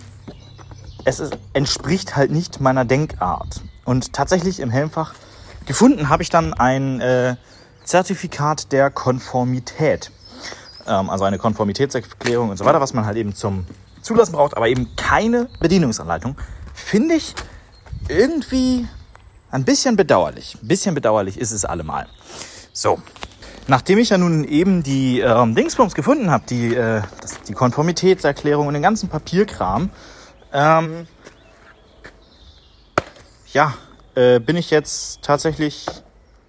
es 1.04 1.20
ist, 1.20 1.38
entspricht 1.52 2.16
halt 2.16 2.30
nicht 2.30 2.60
meiner 2.60 2.84
Denkart. 2.84 3.62
Und 3.84 4.12
tatsächlich 4.12 4.60
im 4.60 4.70
Helmfach 4.70 5.14
gefunden 5.66 6.08
habe 6.08 6.22
ich 6.22 6.30
dann 6.30 6.54
ein 6.54 7.00
äh, 7.00 7.36
Zertifikat 7.86 8.72
der 8.72 8.90
Konformität. 8.90 10.10
Ähm, 10.86 11.08
also 11.08 11.24
eine 11.24 11.38
Konformitätserklärung 11.38 12.50
und 12.50 12.56
so 12.56 12.64
weiter, 12.64 12.80
was 12.80 12.92
man 12.92 13.06
halt 13.06 13.16
eben 13.16 13.34
zum 13.34 13.64
Zulassen 14.02 14.32
braucht, 14.32 14.56
aber 14.56 14.68
eben 14.68 14.94
keine 14.96 15.48
Bedienungsanleitung. 15.60 16.36
Finde 16.74 17.14
ich 17.14 17.34
irgendwie 18.08 18.86
ein 19.50 19.64
bisschen 19.64 19.96
bedauerlich. 19.96 20.58
Ein 20.60 20.68
bisschen 20.68 20.94
bedauerlich 20.94 21.38
ist 21.38 21.52
es 21.52 21.64
allemal. 21.64 22.06
So, 22.72 22.98
nachdem 23.68 23.98
ich 23.98 24.10
ja 24.10 24.18
nun 24.18 24.44
eben 24.44 24.82
die 24.82 25.20
ähm, 25.20 25.54
Dingsbums 25.54 25.94
gefunden 25.94 26.30
habe, 26.30 26.44
die, 26.48 26.74
äh, 26.74 27.02
die 27.48 27.54
Konformitätserklärung 27.54 28.66
und 28.66 28.74
den 28.74 28.82
ganzen 28.82 29.08
Papierkram, 29.08 29.90
ähm, 30.52 31.06
ja, 33.52 33.74
äh, 34.14 34.40
bin 34.40 34.56
ich 34.56 34.70
jetzt 34.70 35.22
tatsächlich 35.22 35.86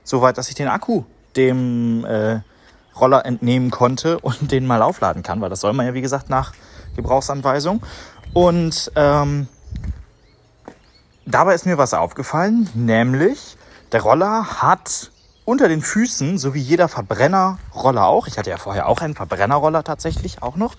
so 0.03 0.22
weit, 0.22 0.38
dass 0.38 0.50
ich 0.50 0.56
den 0.56 0.67
Akku 0.67 1.03
dem 1.38 2.06
äh, 2.06 2.39
Roller 3.00 3.25
entnehmen 3.25 3.72
konnte 3.72 4.20
und 4.22 4.51
den 4.51 4.65
mal 4.65 4.82
aufladen 4.82 5.24
kann, 5.24 5.41
weil 5.41 5.50
das 5.50 5.62
soll 5.62 5.74
man 5.74 5.86
ja 5.86 5.94
wie 5.94 6.01
gesagt 6.01 6.29
nach 6.29 6.53
Gebrauchsanweisung. 6.96 7.82
Und 8.34 8.91
ähm, 8.96 9.48
dabei 11.25 11.53
ist 11.53 11.65
mir 11.65 11.77
was 11.77 11.94
aufgefallen, 11.94 12.70
nämlich 12.74 13.58
der 13.91 14.01
Roller 14.01 14.62
hat 14.62 15.12
unter 15.46 15.70
den 15.70 15.82
Füßen, 15.82 16.38
so 16.38 16.53
wie 16.53 16.60
jeder 16.60 16.89
Verbrennerroller 16.89 18.06
auch, 18.06 18.27
ich 18.27 18.38
hatte 18.38 18.50
ja 18.50 18.58
vorher 18.58 18.88
auch 18.88 19.00
einen 19.00 19.15
Verbrennerroller 19.15 19.84
tatsächlich 19.84 20.44
auch 20.44 20.58
noch, 20.58 20.75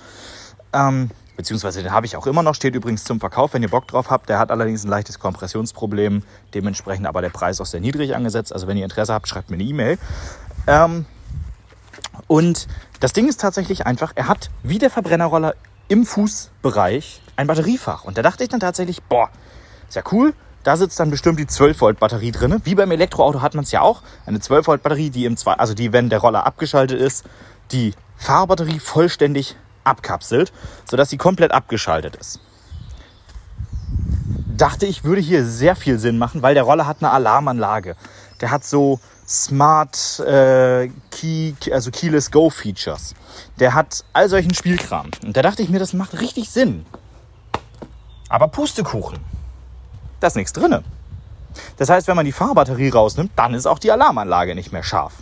ähm, 0.75 1.11
beziehungsweise 1.39 1.85
den 1.85 1.93
habe 1.93 2.05
ich 2.05 2.17
auch 2.17 2.27
immer 2.27 2.43
noch, 2.43 2.57
steht 2.57 2.75
übrigens 2.75 3.05
zum 3.05 3.21
Verkauf, 3.21 3.55
wenn 3.55 3.63
ihr 3.63 3.71
Bock 3.71 3.87
drauf 3.87 4.11
habt. 4.11 4.29
Der 4.29 4.41
hat 4.41 4.51
allerdings 4.51 4.85
ein 4.85 4.89
leichtes 4.89 5.21
Kompressionsproblem, 5.21 6.25
dementsprechend 6.53 7.07
aber 7.07 7.23
der 7.23 7.29
Preis 7.29 7.61
auch 7.61 7.67
sehr 7.67 7.81
niedrig 7.81 8.17
angesetzt. 8.17 8.53
Also 8.53 8.67
wenn 8.67 8.77
ihr 8.77 8.83
Interesse 8.83 9.15
habt, 9.15 9.29
schreibt 9.29 9.49
mir 9.49 9.55
eine 9.55 9.63
E-Mail. 9.63 9.99
Ähm, 10.67 11.07
und 12.27 12.67
das 12.99 13.13
Ding 13.13 13.29
ist 13.29 13.41
tatsächlich 13.41 13.87
einfach, 13.87 14.13
er 14.17 14.27
hat 14.27 14.51
wie 14.65 14.79
der 14.79 14.91
Verbrennerroller 14.91 15.55
im 15.87 16.05
Fußbereich 16.05 17.23
ein 17.37 17.47
Batteriefach. 17.47 18.05
Und 18.05 18.19
da 18.19 18.23
dachte 18.23 18.43
ich 18.43 18.49
dann 18.49 18.59
tatsächlich, 18.59 19.05
boah, 19.05 19.31
ist 19.89 19.95
ja 19.95 20.03
cool. 20.11 20.35
Da 20.65 20.77
sitzt 20.77 20.99
dann 20.99 21.09
bestimmt 21.09 21.39
die 21.39 21.47
12 21.47 21.81
Volt 21.81 22.01
Batterie 22.01 22.33
drin. 22.33 22.61
Wie 22.65 22.75
beim 22.75 22.91
Elektroauto 22.91 23.43
hat 23.43 23.55
man 23.55 23.63
es 23.63 23.71
ja 23.71 23.81
auch. 23.81 24.03
Eine 24.27 24.41
12 24.41 24.67
Volt 24.67 24.83
Batterie, 24.83 25.11
die 25.11 25.25
im 25.25 25.37
zwei, 25.37 25.53
also 25.53 25.73
die, 25.73 25.93
wenn 25.93 26.11
der 26.11 26.19
Roller 26.19 26.45
abgeschaltet 26.45 27.01
ist, 27.01 27.25
die 27.71 27.95
Fahrbatterie 28.17 28.81
vollständig 28.81 29.55
abkapselt, 29.89 30.53
sodass 30.89 31.11
sie 31.11 31.17
komplett 31.17 31.53
abgeschaltet 31.53 32.17
ist. 32.17 32.41
Dachte 34.57 34.87
ich, 34.87 35.05
würde 35.05 35.21
hier 35.21 35.45
sehr 35.45 35.77
viel 35.77 35.99
Sinn 35.99 36.19
machen, 36.19 36.43
weil 36.43 36.55
der 36.55 36.65
Roller 36.65 36.87
hat 36.87 36.99
eine 37.01 37.11
Alarmanlage. 37.11 37.97
Der 38.41 38.51
hat 38.51 38.65
so 38.65 39.01
Smart 39.27 40.21
äh, 40.21 40.89
Key, 41.11 41.53
also 41.71 41.91
Keyless 41.91 42.31
Go 42.31 42.51
Features. 42.51 43.15
Der 43.59 43.75
hat 43.75 44.05
all 44.13 44.29
solchen 44.29 44.55
Spielkram. 44.55 45.11
Und 45.25 45.37
da 45.37 45.43
dachte 45.43 45.63
ich 45.63 45.69
mir, 45.69 45.79
das 45.79 45.93
macht 45.93 46.21
richtig 46.21 46.51
Sinn. 46.51 46.87
Aber 48.29 48.49
Pustekuchen. 48.49 49.19
Da 50.21 50.27
ist 50.29 50.37
nichts 50.37 50.53
drin. 50.53 50.83
Das 51.77 51.89
heißt, 51.89 52.09
wenn 52.09 52.17
man 52.17 52.27
die 52.27 52.33
Fahrbatterie 52.33 52.91
rausnimmt, 52.91 53.33
dann 53.37 53.55
ist 53.55 53.67
auch 53.67 53.79
die 53.79 53.93
Alarmanlage 53.93 54.55
nicht 54.55 54.73
mehr 54.73 54.83
scharf. 54.83 55.13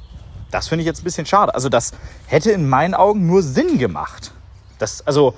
Das 0.51 0.69
finde 0.69 0.83
ich 0.83 0.87
jetzt 0.87 1.01
ein 1.01 1.05
bisschen 1.05 1.27
schade. 1.27 1.55
Also 1.55 1.69
das 1.69 1.93
hätte 2.27 2.51
in 2.53 2.69
meinen 2.69 2.95
Augen 2.95 3.27
nur 3.27 3.43
Sinn 3.43 3.79
gemacht. 3.79 4.33
Das, 4.79 5.07
also, 5.07 5.35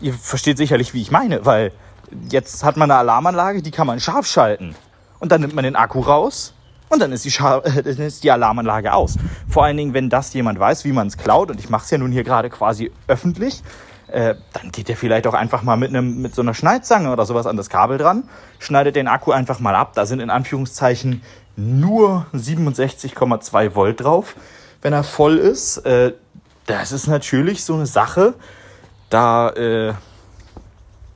ihr 0.00 0.14
versteht 0.14 0.58
sicherlich, 0.58 0.94
wie 0.94 1.02
ich 1.02 1.10
meine, 1.10 1.44
weil 1.44 1.72
jetzt 2.30 2.64
hat 2.64 2.76
man 2.76 2.90
eine 2.90 3.00
Alarmanlage, 3.00 3.62
die 3.62 3.70
kann 3.70 3.86
man 3.86 4.00
scharf 4.00 4.26
schalten. 4.26 4.74
Und 5.18 5.32
dann 5.32 5.40
nimmt 5.40 5.54
man 5.54 5.64
den 5.64 5.76
Akku 5.76 6.00
raus 6.00 6.54
und 6.88 7.00
dann 7.00 7.12
ist 7.12 7.24
die, 7.24 7.30
Schar 7.30 7.62
dann 7.62 7.84
ist 7.84 8.24
die 8.24 8.30
Alarmanlage 8.30 8.92
aus. 8.92 9.16
Vor 9.48 9.64
allen 9.64 9.76
Dingen, 9.76 9.94
wenn 9.94 10.10
das 10.10 10.32
jemand 10.34 10.58
weiß, 10.58 10.84
wie 10.84 10.92
man 10.92 11.06
es 11.06 11.16
klaut, 11.16 11.50
und 11.50 11.58
ich 11.58 11.70
mache 11.70 11.84
es 11.84 11.90
ja 11.90 11.98
nun 11.98 12.12
hier 12.12 12.24
gerade 12.24 12.50
quasi 12.50 12.92
öffentlich, 13.08 13.62
äh, 14.08 14.36
dann 14.52 14.70
geht 14.70 14.88
der 14.88 14.96
vielleicht 14.96 15.26
auch 15.26 15.34
einfach 15.34 15.62
mal 15.62 15.76
mit, 15.76 15.90
einem, 15.90 16.22
mit 16.22 16.34
so 16.34 16.42
einer 16.42 16.54
Schneidzange 16.54 17.10
oder 17.10 17.26
sowas 17.26 17.46
an 17.46 17.56
das 17.56 17.68
Kabel 17.68 17.98
dran, 17.98 18.28
schneidet 18.58 18.94
den 18.94 19.08
Akku 19.08 19.32
einfach 19.32 19.58
mal 19.58 19.74
ab. 19.74 19.92
Da 19.94 20.06
sind 20.06 20.20
in 20.20 20.30
Anführungszeichen 20.30 21.22
nur 21.56 22.26
67,2 22.32 23.74
Volt 23.74 24.00
drauf, 24.02 24.36
wenn 24.82 24.92
er 24.92 25.02
voll 25.02 25.38
ist. 25.38 25.78
Äh, 25.78 26.12
das 26.66 26.92
ist 26.92 27.08
natürlich 27.08 27.64
so 27.64 27.74
eine 27.74 27.86
Sache, 27.86 28.34
da 29.10 29.50
äh, 29.50 29.94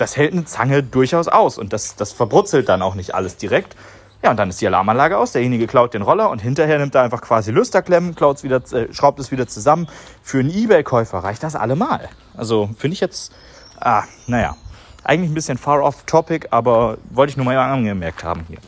das 0.00 0.16
hält 0.16 0.32
eine 0.32 0.44
Zange 0.46 0.82
durchaus 0.82 1.28
aus 1.28 1.58
und 1.58 1.72
das, 1.72 1.94
das 1.96 2.12
verbrutzelt 2.12 2.68
dann 2.68 2.82
auch 2.82 2.94
nicht 2.94 3.14
alles 3.14 3.36
direkt. 3.36 3.76
Ja, 4.22 4.30
und 4.30 4.36
dann 4.36 4.50
ist 4.50 4.60
die 4.60 4.66
Alarmanlage 4.66 5.16
aus. 5.16 5.32
Derjenige 5.32 5.66
klaut 5.66 5.94
den 5.94 6.02
Roller 6.02 6.28
und 6.30 6.40
hinterher 6.40 6.78
nimmt 6.78 6.94
er 6.94 7.02
einfach 7.02 7.22
quasi 7.22 7.50
Lüsterklemmen, 7.52 8.14
klaut's 8.14 8.42
wieder, 8.42 8.62
äh, 8.72 8.92
schraubt 8.92 9.18
es 9.18 9.30
wieder 9.30 9.46
zusammen. 9.46 9.88
Für 10.22 10.40
einen 10.40 10.50
Ebay-Käufer 10.50 11.18
reicht 11.18 11.42
das 11.42 11.56
allemal. 11.56 12.08
Also 12.34 12.70
finde 12.76 12.94
ich 12.94 13.00
jetzt, 13.00 13.32
ah, 13.78 14.04
naja, 14.26 14.56
eigentlich 15.04 15.30
ein 15.30 15.34
bisschen 15.34 15.58
far 15.58 15.82
off 15.82 16.04
topic, 16.04 16.48
aber 16.50 16.98
wollte 17.10 17.30
ich 17.30 17.36
nur 17.36 17.46
mal 17.46 17.56
angemerkt 17.56 18.24
haben 18.24 18.44
hier. 18.48 18.58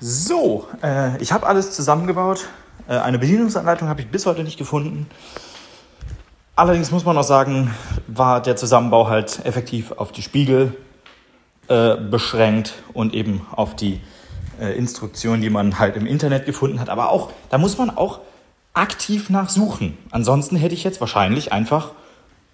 So, 0.00 0.66
äh, 0.82 1.16
ich 1.18 1.32
habe 1.32 1.46
alles 1.46 1.72
zusammengebaut. 1.72 2.48
Äh, 2.88 2.96
eine 2.96 3.18
Bedienungsanleitung 3.18 3.88
habe 3.88 4.00
ich 4.00 4.10
bis 4.10 4.26
heute 4.26 4.42
nicht 4.42 4.58
gefunden. 4.58 5.06
Allerdings 6.56 6.92
muss 6.92 7.04
man 7.04 7.18
auch 7.18 7.24
sagen, 7.24 7.74
war 8.06 8.40
der 8.40 8.54
Zusammenbau 8.54 9.08
halt 9.08 9.44
effektiv 9.44 9.90
auf 9.90 10.12
die 10.12 10.22
Spiegel 10.22 10.76
äh, 11.66 11.96
beschränkt 11.96 12.74
und 12.92 13.12
eben 13.12 13.44
auf 13.50 13.74
die 13.74 14.00
äh, 14.60 14.78
Instruktionen, 14.78 15.42
die 15.42 15.50
man 15.50 15.80
halt 15.80 15.96
im 15.96 16.06
Internet 16.06 16.46
gefunden 16.46 16.78
hat. 16.78 16.90
Aber 16.90 17.10
auch, 17.10 17.32
da 17.50 17.58
muss 17.58 17.76
man 17.76 17.90
auch 17.90 18.20
aktiv 18.72 19.30
nachsuchen. 19.30 19.98
Ansonsten 20.12 20.54
hätte 20.54 20.74
ich 20.74 20.84
jetzt 20.84 21.00
wahrscheinlich 21.00 21.52
einfach 21.52 21.90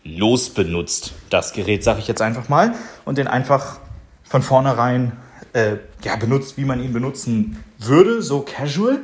losbenutzt, 0.03 1.13
das 1.29 1.53
Gerät, 1.53 1.85
sage 1.85 1.99
ich 2.01 2.09
jetzt 2.09 2.23
einfach 2.23 2.49
mal, 2.49 2.75
und 3.05 3.19
den 3.19 3.29
einfach 3.29 3.81
von 4.23 4.41
vornherein 4.41 5.13
äh, 5.53 5.77
ja, 6.03 6.17
benutzt, 6.17 6.57
wie 6.57 6.65
man 6.65 6.83
ihn 6.83 6.95
benutzen 6.95 7.63
würde, 7.79 8.23
so 8.23 8.41
casual, 8.41 9.01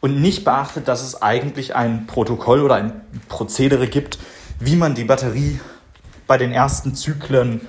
und 0.00 0.20
nicht 0.22 0.44
beachtet, 0.44 0.88
dass 0.88 1.02
es 1.02 1.20
eigentlich 1.20 1.74
ein 1.74 2.06
Protokoll 2.06 2.62
oder 2.62 2.76
ein 2.76 3.00
Prozedere 3.28 3.88
gibt, 3.88 4.18
wie 4.60 4.76
man 4.76 4.94
die 4.94 5.04
Batterie 5.04 5.60
bei 6.26 6.38
den 6.38 6.52
ersten 6.52 6.94
Zyklen 6.94 7.60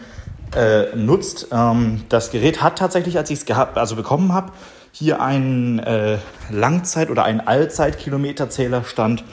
äh, 0.55 0.95
nutzt. 0.95 1.47
Ähm, 1.51 2.03
das 2.09 2.31
Gerät 2.31 2.61
hat 2.61 2.77
tatsächlich, 2.77 3.17
als 3.17 3.29
ich 3.29 3.41
es 3.41 3.57
also 3.75 3.95
bekommen 3.95 4.33
habe, 4.33 4.51
hier 4.91 5.21
einen 5.21 5.79
äh, 5.79 6.17
Langzeit- 6.49 7.09
oder 7.09 7.23
einen 7.23 7.41
Allzeit-Kilometerzählerstand 7.41 9.23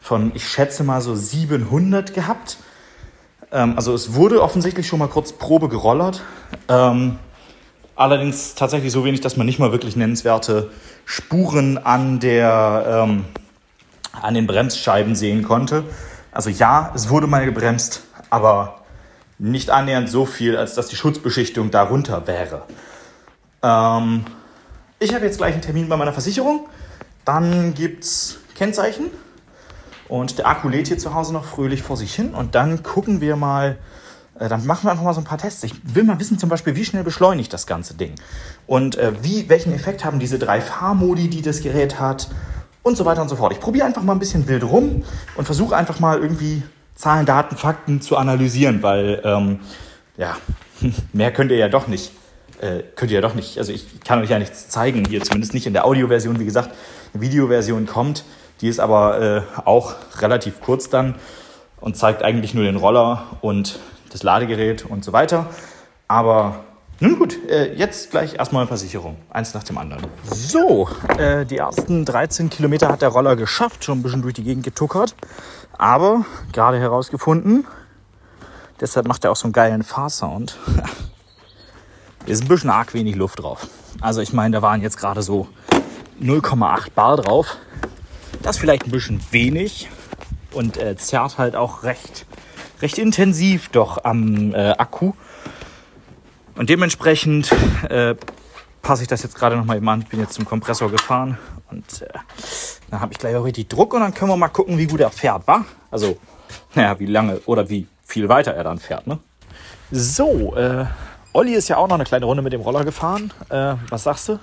von, 0.00 0.32
ich 0.34 0.46
schätze 0.46 0.84
mal 0.84 1.00
so 1.00 1.14
700 1.14 2.14
gehabt. 2.14 2.58
Ähm, 3.50 3.74
also 3.76 3.94
es 3.94 4.14
wurde 4.14 4.42
offensichtlich 4.42 4.86
schon 4.86 4.98
mal 4.98 5.08
kurz 5.08 5.32
Probe 5.32 5.68
gerollert. 5.68 6.22
Ähm, 6.68 7.18
allerdings 7.96 8.54
tatsächlich 8.54 8.92
so 8.92 9.04
wenig, 9.04 9.20
dass 9.20 9.36
man 9.36 9.46
nicht 9.46 9.58
mal 9.58 9.72
wirklich 9.72 9.96
nennenswerte 9.96 10.70
Spuren 11.06 11.78
an, 11.78 12.20
der, 12.20 13.04
ähm, 13.04 13.24
an 14.12 14.34
den 14.34 14.46
Bremsscheiben 14.46 15.16
sehen 15.16 15.42
konnte. 15.42 15.84
Also 16.36 16.50
ja, 16.50 16.92
es 16.94 17.08
wurde 17.08 17.26
mal 17.26 17.46
gebremst, 17.46 18.02
aber 18.28 18.82
nicht 19.38 19.70
annähernd 19.70 20.10
so 20.10 20.26
viel, 20.26 20.54
als 20.58 20.74
dass 20.74 20.88
die 20.88 20.96
Schutzbeschichtung 20.96 21.70
darunter 21.70 22.26
wäre. 22.26 22.64
Ähm, 23.62 24.26
ich 24.98 25.14
habe 25.14 25.24
jetzt 25.24 25.38
gleich 25.38 25.54
einen 25.54 25.62
Termin 25.62 25.88
bei 25.88 25.96
meiner 25.96 26.12
Versicherung. 26.12 26.68
Dann 27.24 27.72
gibt 27.72 28.04
es 28.04 28.36
Kennzeichen. 28.54 29.06
Und 30.08 30.36
der 30.36 30.46
Akku 30.46 30.68
lädt 30.68 30.88
hier 30.88 30.98
zu 30.98 31.14
Hause 31.14 31.32
noch 31.32 31.46
fröhlich 31.46 31.82
vor 31.82 31.96
sich 31.96 32.14
hin. 32.14 32.34
Und 32.34 32.54
dann 32.54 32.82
gucken 32.82 33.22
wir 33.22 33.36
mal, 33.36 33.78
äh, 34.38 34.50
dann 34.50 34.66
machen 34.66 34.84
wir 34.84 34.90
einfach 34.90 35.04
mal 35.04 35.14
so 35.14 35.22
ein 35.22 35.24
paar 35.24 35.38
Tests. 35.38 35.64
Ich 35.64 35.72
will 35.94 36.04
mal 36.04 36.20
wissen 36.20 36.38
zum 36.38 36.50
Beispiel, 36.50 36.76
wie 36.76 36.84
schnell 36.84 37.02
beschleunigt 37.02 37.50
das 37.50 37.66
ganze 37.66 37.94
Ding. 37.94 38.14
Und 38.66 38.96
äh, 38.98 39.14
wie, 39.22 39.48
welchen 39.48 39.72
Effekt 39.72 40.04
haben 40.04 40.18
diese 40.18 40.38
drei 40.38 40.60
Fahrmodi, 40.60 41.30
die 41.30 41.40
das 41.40 41.62
Gerät 41.62 41.98
hat. 41.98 42.28
Und 42.86 42.96
so 42.96 43.04
weiter 43.04 43.20
und 43.20 43.28
so 43.28 43.34
fort. 43.34 43.52
Ich 43.52 43.58
probiere 43.58 43.84
einfach 43.84 44.02
mal 44.02 44.12
ein 44.12 44.20
bisschen 44.20 44.46
wild 44.46 44.62
rum 44.62 45.02
und 45.34 45.44
versuche 45.44 45.76
einfach 45.76 45.98
mal 45.98 46.20
irgendwie 46.20 46.62
Zahlen, 46.94 47.26
Daten, 47.26 47.56
Fakten 47.56 48.00
zu 48.00 48.16
analysieren, 48.16 48.80
weil 48.82 49.20
ähm, 49.24 49.58
ja, 50.16 50.36
mehr 51.12 51.32
könnt 51.32 51.50
ihr 51.50 51.56
ja 51.56 51.68
doch 51.68 51.88
nicht 51.88 52.12
äh, 52.60 52.82
könnt 52.94 53.10
ihr 53.10 53.16
ja 53.16 53.20
doch 53.20 53.34
nicht, 53.34 53.58
also 53.58 53.72
ich 53.72 54.00
kann 54.00 54.20
euch 54.20 54.30
ja 54.30 54.38
nichts 54.38 54.68
zeigen, 54.68 55.04
hier 55.08 55.22
zumindest 55.22 55.54
nicht 55.54 55.66
in 55.66 55.72
der 55.72 55.84
Audioversion. 55.84 56.38
Wie 56.38 56.44
gesagt, 56.44 56.70
eine 57.12 57.22
Videoversion 57.22 57.86
kommt, 57.86 58.24
die 58.60 58.68
ist 58.68 58.80
aber 58.80 59.20
äh, 59.20 59.42
auch 59.64 59.94
relativ 60.20 60.60
kurz 60.60 60.88
dann 60.88 61.16
und 61.80 61.96
zeigt 61.96 62.22
eigentlich 62.22 62.54
nur 62.54 62.64
den 62.64 62.76
Roller 62.76 63.24
und 63.40 63.78
das 64.10 64.22
Ladegerät 64.22 64.84
und 64.84 65.04
so 65.04 65.12
weiter. 65.12 65.46
Aber 66.08 66.65
nun 66.98 67.18
gut, 67.18 67.38
äh, 67.48 67.74
jetzt 67.74 68.10
gleich 68.10 68.34
erstmal 68.34 68.66
Versicherung. 68.66 69.16
Eins 69.28 69.52
nach 69.52 69.62
dem 69.64 69.76
anderen. 69.76 70.06
So, 70.24 70.88
äh, 71.18 71.44
die 71.44 71.58
ersten 71.58 72.06
13 72.06 72.48
Kilometer 72.48 72.88
hat 72.88 73.02
der 73.02 73.10
Roller 73.10 73.36
geschafft, 73.36 73.84
schon 73.84 73.98
ein 73.98 74.02
bisschen 74.02 74.22
durch 74.22 74.34
die 74.34 74.44
Gegend 74.44 74.64
getuckert. 74.64 75.14
Aber 75.76 76.24
gerade 76.52 76.78
herausgefunden, 76.78 77.66
deshalb 78.80 79.06
macht 79.08 79.24
er 79.24 79.32
auch 79.32 79.36
so 79.36 79.44
einen 79.44 79.52
geilen 79.52 79.82
Fahrsound. 79.82 80.58
ist 82.26 82.42
ein 82.42 82.48
bisschen 82.48 82.70
arg 82.70 82.94
wenig 82.94 83.14
Luft 83.14 83.42
drauf. 83.42 83.68
Also 84.00 84.22
ich 84.22 84.32
meine, 84.32 84.56
da 84.56 84.62
waren 84.62 84.80
jetzt 84.80 84.96
gerade 84.96 85.22
so 85.22 85.48
0,8 86.20 86.92
Bar 86.94 87.18
drauf. 87.18 87.58
Das 88.42 88.56
ist 88.56 88.60
vielleicht 88.60 88.84
ein 88.86 88.90
bisschen 88.90 89.20
wenig 89.30 89.88
und 90.52 90.76
äh, 90.78 90.96
zerrt 90.96 91.36
halt 91.36 91.56
auch 91.56 91.82
recht, 91.82 92.26
recht 92.80 92.98
intensiv 92.98 93.68
doch 93.68 94.04
am 94.04 94.54
äh, 94.54 94.72
Akku. 94.78 95.12
Und 96.56 96.70
dementsprechend 96.70 97.52
äh, 97.90 98.14
passe 98.82 99.02
ich 99.02 99.08
das 99.08 99.22
jetzt 99.22 99.34
gerade 99.34 99.56
nochmal 99.56 99.76
eben 99.76 99.88
an. 99.88 100.00
Ich 100.00 100.08
bin 100.08 100.20
jetzt 100.20 100.32
zum 100.32 100.46
Kompressor 100.46 100.90
gefahren 100.90 101.38
und 101.70 102.02
äh, 102.02 102.08
dann 102.90 103.00
habe 103.00 103.12
ich 103.12 103.18
gleich 103.18 103.36
auch 103.36 103.44
richtig 103.44 103.68
Druck 103.68 103.92
und 103.92 104.00
dann 104.00 104.14
können 104.14 104.30
wir 104.30 104.36
mal 104.36 104.48
gucken, 104.48 104.78
wie 104.78 104.86
gut 104.86 105.00
er 105.00 105.10
fährt, 105.10 105.46
wa? 105.46 105.64
Also, 105.90 106.16
naja, 106.74 106.98
wie 106.98 107.06
lange 107.06 107.40
oder 107.46 107.68
wie 107.68 107.86
viel 108.04 108.28
weiter 108.28 108.52
er 108.52 108.64
dann 108.64 108.78
fährt, 108.78 109.06
ne? 109.06 109.18
So, 109.90 110.56
äh, 110.56 110.86
Olli 111.32 111.54
ist 111.54 111.68
ja 111.68 111.76
auch 111.76 111.88
noch 111.88 111.96
eine 111.96 112.04
kleine 112.04 112.24
Runde 112.24 112.42
mit 112.42 112.52
dem 112.52 112.62
Roller 112.62 112.84
gefahren. 112.84 113.32
Äh, 113.50 113.74
was 113.90 114.04
sagst 114.04 114.28
du? 114.28 114.38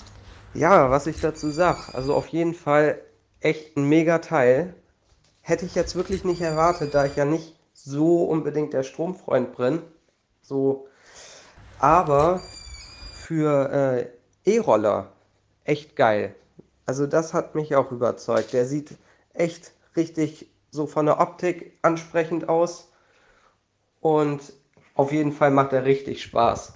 Ja, 0.53 0.91
was 0.91 1.07
ich 1.07 1.19
dazu 1.19 1.49
sag, 1.49 1.95
also 1.95 2.13
auf 2.13 2.27
jeden 2.27 2.53
Fall 2.53 2.99
echt 3.39 3.75
ein 3.75 3.89
mega 3.89 4.19
Teil. 4.19 4.75
Hätte 5.41 5.65
ich 5.65 5.73
jetzt 5.73 5.95
wirklich 5.95 6.23
nicht 6.23 6.41
erwartet, 6.41 6.93
da 6.93 7.05
ich 7.05 7.15
ja 7.15 7.25
nicht 7.25 7.55
so 7.73 8.23
unbedingt 8.23 8.73
der 8.73 8.83
Stromfreund 8.83 9.57
bin. 9.57 9.81
So, 10.41 10.87
aber 11.83 12.39
für 13.11 13.69
äh, 14.45 14.49
E-Roller 14.49 15.11
echt 15.65 15.97
geil. 15.97 16.33
Also 16.85 17.07
das 17.07 17.33
hat 17.33 17.55
mich 17.55 17.75
auch 17.75 17.91
überzeugt. 17.91 18.53
Der 18.53 18.65
sieht 18.65 18.91
echt 19.33 19.73
richtig 19.97 20.49
so 20.71 20.87
von 20.87 21.07
der 21.07 21.19
Optik 21.19 21.77
ansprechend 21.81 22.47
aus 22.47 22.89
und 23.99 24.53
auf 24.95 25.11
jeden 25.11 25.33
Fall 25.33 25.51
macht 25.51 25.73
er 25.73 25.83
richtig 25.83 26.23
Spaß. 26.23 26.71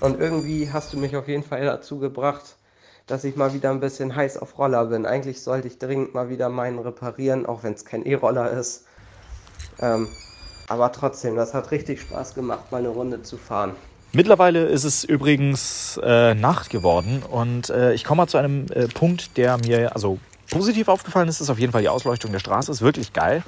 Und 0.00 0.18
irgendwie 0.18 0.72
hast 0.72 0.92
du 0.92 0.98
mich 0.98 1.14
auf 1.16 1.28
jeden 1.28 1.44
Fall 1.44 1.64
dazu 1.64 2.00
gebracht, 2.00 2.56
dass 3.06 3.22
ich 3.22 3.36
mal 3.36 3.54
wieder 3.54 3.70
ein 3.70 3.78
bisschen 3.78 4.16
heiß 4.16 4.36
auf 4.36 4.58
Roller 4.58 4.86
bin. 4.86 5.06
Eigentlich 5.06 5.42
sollte 5.42 5.68
ich 5.68 5.78
dringend 5.78 6.12
mal 6.12 6.28
wieder 6.28 6.48
meinen 6.48 6.80
reparieren, 6.80 7.46
auch 7.46 7.62
wenn 7.62 7.74
es 7.74 7.84
kein 7.84 8.04
E-Roller 8.04 8.50
ist. 8.50 8.84
Ähm, 9.78 10.08
aber 10.66 10.90
trotzdem, 10.90 11.36
das 11.36 11.54
hat 11.54 11.70
richtig 11.70 12.00
Spaß 12.00 12.34
gemacht, 12.34 12.72
mal 12.72 12.78
eine 12.78 12.88
Runde 12.88 13.22
zu 13.22 13.36
fahren. 13.36 13.76
Mittlerweile 14.12 14.64
ist 14.64 14.84
es 14.84 15.04
übrigens 15.04 16.00
äh, 16.02 16.34
Nacht 16.34 16.70
geworden 16.70 17.22
und 17.22 17.70
äh, 17.70 17.92
ich 17.92 18.02
komme 18.04 18.22
mal 18.22 18.26
zu 18.26 18.38
einem 18.38 18.66
äh, 18.72 18.88
Punkt, 18.88 19.36
der 19.36 19.56
mir 19.58 19.94
also 19.94 20.18
positiv 20.50 20.88
aufgefallen 20.88 21.28
ist, 21.28 21.40
ist 21.40 21.48
auf 21.48 21.58
jeden 21.58 21.72
Fall 21.72 21.82
die 21.82 21.88
Ausleuchtung 21.88 22.32
der 22.32 22.40
Straße. 22.40 22.72
Ist 22.72 22.82
wirklich 22.82 23.12
geil. 23.12 23.42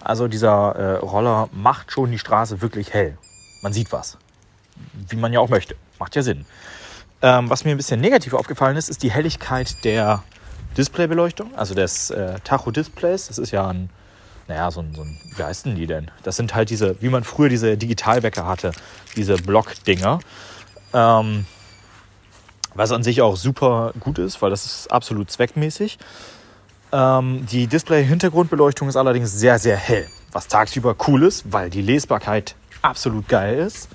Also 0.00 0.28
dieser 0.28 0.76
äh, 0.76 0.96
Roller 0.98 1.48
macht 1.52 1.90
schon 1.90 2.10
die 2.12 2.18
Straße 2.18 2.60
wirklich 2.60 2.92
hell. 2.92 3.18
Man 3.62 3.72
sieht 3.72 3.90
was. 3.90 4.18
Wie 5.08 5.16
man 5.16 5.32
ja 5.32 5.40
auch 5.40 5.48
möchte. 5.48 5.74
Macht 5.98 6.14
ja 6.14 6.22
Sinn. 6.22 6.46
Ähm, 7.22 7.50
was 7.50 7.64
mir 7.64 7.72
ein 7.72 7.76
bisschen 7.76 8.00
negativ 8.00 8.34
aufgefallen 8.34 8.76
ist, 8.76 8.88
ist 8.88 9.02
die 9.02 9.10
Helligkeit 9.10 9.84
der 9.84 10.22
Displaybeleuchtung, 10.76 11.54
also 11.56 11.74
des 11.74 12.10
äh, 12.10 12.38
Tacho-Displays. 12.44 13.28
Das 13.28 13.38
ist 13.38 13.50
ja 13.50 13.66
ein, 13.66 13.90
naja, 14.48 14.70
so 14.70 14.80
ein, 14.80 14.94
so 14.94 15.02
ein, 15.02 15.18
wie 15.36 15.42
heißen 15.42 15.74
die 15.74 15.86
denn? 15.86 16.10
Das 16.22 16.36
sind 16.36 16.54
halt 16.54 16.70
diese, 16.70 17.00
wie 17.00 17.08
man 17.08 17.24
früher 17.24 17.48
diese 17.48 17.76
Digitalwecker 17.76 18.46
hatte, 18.46 18.72
diese 19.16 19.36
Block-Dinger. 19.36 20.20
Ähm, 20.92 21.46
was 22.74 22.92
an 22.92 23.02
sich 23.02 23.22
auch 23.22 23.36
super 23.36 23.92
gut 24.00 24.18
ist, 24.18 24.42
weil 24.42 24.50
das 24.50 24.66
ist 24.66 24.92
absolut 24.92 25.30
zweckmäßig. 25.30 25.98
Ähm, 26.92 27.46
die 27.46 27.66
Display-Hintergrundbeleuchtung 27.66 28.88
ist 28.88 28.96
allerdings 28.96 29.32
sehr, 29.32 29.58
sehr 29.58 29.76
hell, 29.76 30.06
was 30.32 30.48
tagsüber 30.48 30.96
cool 31.06 31.22
ist, 31.22 31.52
weil 31.52 31.70
die 31.70 31.82
Lesbarkeit 31.82 32.54
absolut 32.82 33.28
geil 33.28 33.58
ist, 33.58 33.88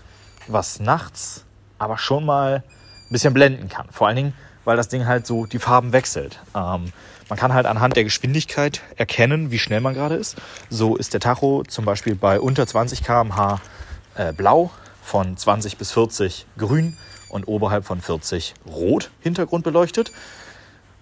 was 0.47 0.79
nachts 0.79 1.45
aber 1.77 1.97
schon 1.97 2.25
mal 2.25 2.63
ein 3.09 3.11
bisschen 3.11 3.33
blenden 3.33 3.69
kann. 3.69 3.87
Vor 3.91 4.07
allen 4.07 4.15
Dingen, 4.15 4.33
weil 4.65 4.77
das 4.77 4.89
Ding 4.89 5.05
halt 5.05 5.25
so 5.25 5.45
die 5.45 5.59
Farben 5.59 5.93
wechselt. 5.93 6.39
Ähm, 6.55 6.91
man 7.29 7.37
kann 7.37 7.53
halt 7.53 7.65
anhand 7.65 7.95
der 7.95 8.03
Geschwindigkeit 8.03 8.81
erkennen, 8.95 9.51
wie 9.51 9.59
schnell 9.59 9.81
man 9.81 9.93
gerade 9.93 10.15
ist. 10.15 10.35
So 10.69 10.95
ist 10.95 11.13
der 11.13 11.19
Tacho 11.19 11.63
zum 11.67 11.85
Beispiel 11.85 12.15
bei 12.15 12.39
unter 12.39 12.65
20 12.65 13.03
km/h 13.03 13.61
äh, 14.15 14.33
blau, 14.33 14.71
von 15.03 15.37
20 15.37 15.77
bis 15.77 15.91
40 15.91 16.45
grün 16.57 16.97
und 17.29 17.47
oberhalb 17.47 17.85
von 17.85 18.01
40 18.01 18.53
rot 18.67 19.11
Hintergrund 19.21 19.63
beleuchtet. 19.63 20.11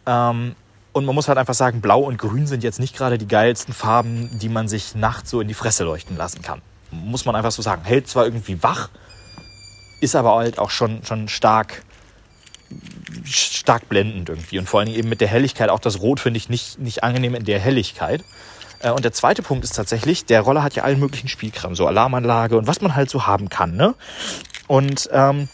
Ähm, 0.05 0.55
und 0.93 1.05
man 1.05 1.13
muss 1.13 1.27
halt 1.27 1.37
einfach 1.37 1.53
sagen, 1.53 1.81
blau 1.81 2.01
und 2.01 2.17
grün 2.17 2.47
sind 2.47 2.63
jetzt 2.63 2.79
nicht 2.79 2.95
gerade 2.95 3.17
die 3.17 3.27
geilsten 3.27 3.73
Farben, 3.73 4.29
die 4.39 4.49
man 4.49 4.67
sich 4.67 4.95
nachts 4.95 5.29
so 5.29 5.41
in 5.41 5.47
die 5.47 5.53
Fresse 5.53 5.83
leuchten 5.83 6.17
lassen 6.17 6.41
kann. 6.41 6.61
Muss 6.91 7.25
man 7.25 7.35
einfach 7.35 7.51
so 7.51 7.61
sagen. 7.61 7.83
Hält 7.83 8.07
zwar 8.07 8.25
irgendwie 8.25 8.63
wach, 8.63 8.89
ist 10.01 10.15
aber 10.15 10.35
halt 10.35 10.57
auch 10.57 10.69
schon, 10.69 11.03
schon 11.03 11.27
stark 11.27 11.83
stark 13.25 13.89
blendend 13.89 14.29
irgendwie. 14.29 14.59
Und 14.59 14.67
vor 14.67 14.83
Dingen 14.83 14.97
eben 14.97 15.09
mit 15.09 15.21
der 15.21 15.27
Helligkeit. 15.27 15.69
Auch 15.69 15.79
das 15.79 15.99
Rot 15.99 16.19
finde 16.19 16.37
ich 16.37 16.49
nicht, 16.49 16.79
nicht 16.79 17.03
angenehm 17.03 17.35
in 17.35 17.45
der 17.45 17.59
Helligkeit. 17.59 18.23
Äh, 18.79 18.91
und 18.91 19.03
der 19.03 19.13
zweite 19.13 19.41
Punkt 19.41 19.63
ist 19.63 19.75
tatsächlich, 19.75 20.25
der 20.25 20.41
Roller 20.41 20.63
hat 20.63 20.75
ja 20.75 20.83
allen 20.83 20.99
möglichen 20.99 21.27
Spielkram, 21.27 21.75
so 21.75 21.87
Alarmanlage 21.87 22.57
und 22.57 22.67
was 22.67 22.81
man 22.81 22.95
halt 22.95 23.09
so 23.09 23.25
haben 23.27 23.49
kann. 23.49 23.75
Ne? 23.75 23.95
Und 24.67 25.09
ähm, 25.11 25.49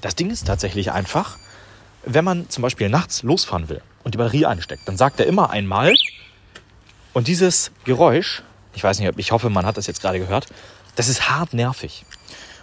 das 0.00 0.14
Ding 0.14 0.30
ist 0.30 0.46
tatsächlich 0.46 0.92
einfach, 0.92 1.38
wenn 2.04 2.24
man 2.24 2.50
zum 2.50 2.62
Beispiel 2.62 2.88
nachts 2.88 3.22
losfahren 3.22 3.68
will 3.68 3.80
und 4.02 4.14
die 4.14 4.18
Batterie 4.18 4.46
einsteckt, 4.46 4.86
dann 4.86 4.96
sagt 4.96 5.20
er 5.20 5.26
immer 5.26 5.50
einmal 5.50 5.94
und 7.14 7.28
dieses 7.28 7.70
Geräusch, 7.84 8.42
ich 8.74 8.84
weiß 8.84 8.98
nicht, 8.98 9.12
ich 9.16 9.32
hoffe, 9.32 9.48
man 9.48 9.64
hat 9.64 9.76
das 9.76 9.86
jetzt 9.86 10.02
gerade 10.02 10.18
gehört, 10.18 10.46
das 10.96 11.08
ist 11.08 11.30
hart 11.30 11.54
nervig. 11.54 12.04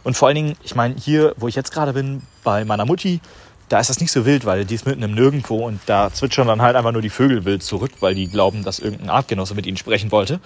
Und 0.04 0.18
vor 0.18 0.28
allen 0.28 0.36
Dingen, 0.36 0.56
ich 0.64 0.76
meine, 0.76 0.96
hier, 0.96 1.34
wo 1.38 1.48
ich 1.48 1.56
jetzt 1.56 1.72
gerade 1.72 1.94
bin, 1.94 2.22
bei 2.44 2.66
meiner 2.66 2.86
Mutti, 2.86 3.22
da 3.70 3.80
ist 3.80 3.90
das 3.90 4.00
nicht 4.00 4.12
so 4.12 4.26
wild, 4.26 4.46
weil 4.46 4.66
die 4.66 4.76
ist 4.76 4.86
mitten 4.86 5.04
im 5.04 5.14
Nirgendwo 5.14 5.66
und 5.66 5.80
da 5.86 6.12
zwitschern 6.12 6.48
dann 6.48 6.62
halt 6.62 6.76
einfach 6.76 6.92
nur 6.92 7.02
die 7.02 7.10
Vögel 7.10 7.46
wild 7.46 7.64
zurück, 7.64 7.92
weil 8.02 8.16
die 8.16 8.28
glauben, 8.28 8.64
dass 8.64 8.80
irgendein 8.80 9.10
Artgenosse 9.10 9.56
mit 9.56 9.66
ihnen 9.66 9.78
sprechen 9.78 10.12
wollte. 10.12 10.40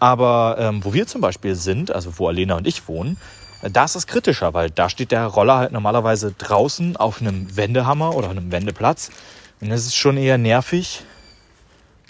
Aber 0.00 0.56
ähm, 0.58 0.84
wo 0.84 0.94
wir 0.94 1.06
zum 1.06 1.20
Beispiel 1.20 1.54
sind, 1.54 1.90
also 1.90 2.18
wo 2.18 2.28
Alena 2.28 2.56
und 2.56 2.66
ich 2.66 2.88
wohnen, 2.88 3.18
da 3.62 3.84
ist 3.84 3.96
es 3.96 4.06
kritischer, 4.06 4.54
weil 4.54 4.70
da 4.70 4.88
steht 4.88 5.10
der 5.10 5.26
Roller 5.26 5.58
halt 5.58 5.72
normalerweise 5.72 6.32
draußen 6.38 6.96
auf 6.96 7.20
einem 7.20 7.54
Wendehammer 7.56 8.14
oder 8.14 8.30
einem 8.30 8.52
Wendeplatz. 8.52 9.10
Und 9.60 9.70
das 9.70 9.84
ist 9.84 9.96
schon 9.96 10.16
eher 10.16 10.38
nervig, 10.38 11.02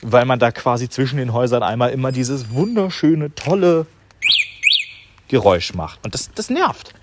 weil 0.02 0.26
man 0.26 0.38
da 0.38 0.52
quasi 0.52 0.88
zwischen 0.88 1.16
den 1.16 1.33
Häusern 1.33 1.62
einmal 1.62 1.90
immer 1.90 2.12
dieses 2.12 2.50
wunderschöne, 2.50 3.35
tolle 3.35 3.87
Geräusch 5.28 5.74
macht. 5.74 6.00
Und 6.04 6.14
das, 6.14 6.30
das 6.34 6.50
nervt. 6.50 6.94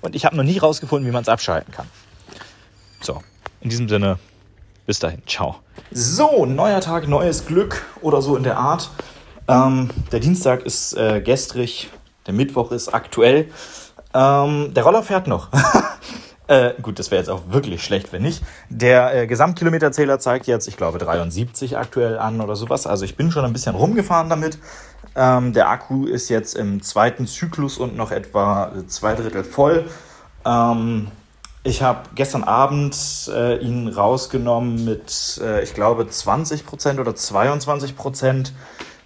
Und 0.00 0.14
ich 0.14 0.24
habe 0.24 0.36
noch 0.36 0.44
nie 0.44 0.58
rausgefunden, 0.58 1.08
wie 1.08 1.12
man 1.12 1.22
es 1.22 1.28
abschalten 1.28 1.72
kann. 1.72 1.86
So, 3.00 3.22
in 3.60 3.70
diesem 3.70 3.88
Sinne, 3.88 4.18
bis 4.86 4.98
dahin. 4.98 5.22
Ciao. 5.26 5.56
So, 5.90 6.46
neuer 6.46 6.80
Tag, 6.80 7.08
neues 7.08 7.46
Glück 7.46 7.84
oder 8.00 8.22
so 8.22 8.36
in 8.36 8.42
der 8.42 8.56
Art. 8.56 8.90
Ähm, 9.48 9.90
der 10.12 10.20
Dienstag 10.20 10.64
ist 10.64 10.94
äh, 10.94 11.20
gestrig, 11.20 11.90
der 12.26 12.34
Mittwoch 12.34 12.72
ist 12.72 12.92
aktuell. 12.92 13.48
Ähm, 14.14 14.72
der 14.74 14.82
Roller 14.82 15.02
fährt 15.02 15.26
noch. 15.26 15.48
äh, 16.48 16.72
gut, 16.82 16.98
das 16.98 17.10
wäre 17.10 17.20
jetzt 17.20 17.28
auch 17.28 17.42
wirklich 17.50 17.84
schlecht, 17.84 18.12
wenn 18.12 18.22
nicht. 18.22 18.42
Der 18.68 19.14
äh, 19.14 19.26
Gesamtkilometerzähler 19.26 20.18
zeigt 20.18 20.46
jetzt, 20.46 20.66
ich 20.66 20.76
glaube, 20.76 20.98
73 20.98 21.76
aktuell 21.76 22.18
an 22.18 22.40
oder 22.40 22.56
sowas. 22.56 22.86
Also 22.86 23.04
ich 23.04 23.16
bin 23.16 23.30
schon 23.30 23.44
ein 23.44 23.52
bisschen 23.52 23.74
rumgefahren 23.74 24.28
damit. 24.28 24.58
Ähm, 25.16 25.54
der 25.54 25.70
Akku 25.70 26.04
ist 26.04 26.28
jetzt 26.28 26.54
im 26.54 26.82
zweiten 26.82 27.26
Zyklus 27.26 27.78
und 27.78 27.96
noch 27.96 28.10
etwa 28.10 28.70
zwei 28.86 29.14
Drittel 29.14 29.44
voll. 29.44 29.88
Ähm, 30.44 31.08
ich 31.64 31.82
habe 31.82 32.02
gestern 32.14 32.44
Abend 32.44 32.96
äh, 33.34 33.56
ihn 33.56 33.88
rausgenommen 33.88 34.84
mit, 34.84 35.40
äh, 35.42 35.64
ich 35.64 35.74
glaube, 35.74 36.04
20% 36.04 37.00
oder 37.00 37.12
22%. 37.12 38.52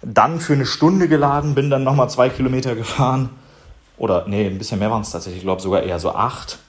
Dann 0.03 0.39
für 0.39 0.53
eine 0.53 0.65
Stunde 0.65 1.07
geladen, 1.07 1.55
bin 1.55 1.69
dann 1.69 1.83
nochmal 1.83 2.09
zwei 2.09 2.29
Kilometer 2.29 2.75
gefahren. 2.75 3.29
Oder, 3.97 4.25
nee, 4.27 4.45
ein 4.45 4.57
bisschen 4.57 4.79
mehr 4.79 4.91
waren 4.91 5.01
es 5.01 5.11
tatsächlich. 5.11 5.39
Ich 5.39 5.45
glaube 5.45 5.61
sogar 5.61 5.83
eher 5.83 5.99
so 5.99 6.13
acht. 6.13 6.59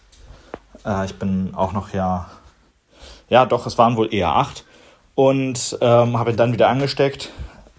Äh, 0.87 1.05
ich 1.05 1.19
bin 1.19 1.53
auch 1.55 1.73
noch 1.73 1.93
ja, 1.93 2.31
ja 3.29 3.45
doch, 3.45 3.67
es 3.67 3.77
waren 3.77 3.97
wohl 3.97 4.15
eher 4.15 4.37
acht. 4.37 4.65
Und 5.15 5.77
ähm, 5.81 6.19
habe 6.19 6.31
ihn 6.31 6.37
dann 6.37 6.53
wieder 6.53 6.69
angesteckt. 6.69 7.31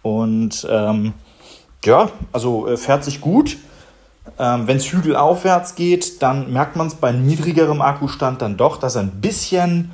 Und 0.01 0.67
ähm, 0.69 1.13
ja, 1.85 2.09
also 2.31 2.67
äh, 2.67 2.77
fährt 2.77 3.03
sich 3.03 3.21
gut. 3.21 3.57
Ähm, 4.39 4.67
Wenn 4.67 4.77
es 4.77 4.91
hügelaufwärts 4.91 5.75
geht, 5.75 6.21
dann 6.21 6.51
merkt 6.51 6.75
man 6.75 6.87
es 6.87 6.95
bei 6.95 7.11
niedrigerem 7.11 7.81
Akkustand 7.81 8.41
dann 8.41 8.57
doch, 8.57 8.77
dass 8.77 8.95
er 8.95 9.01
ein 9.01 9.21
bisschen 9.21 9.91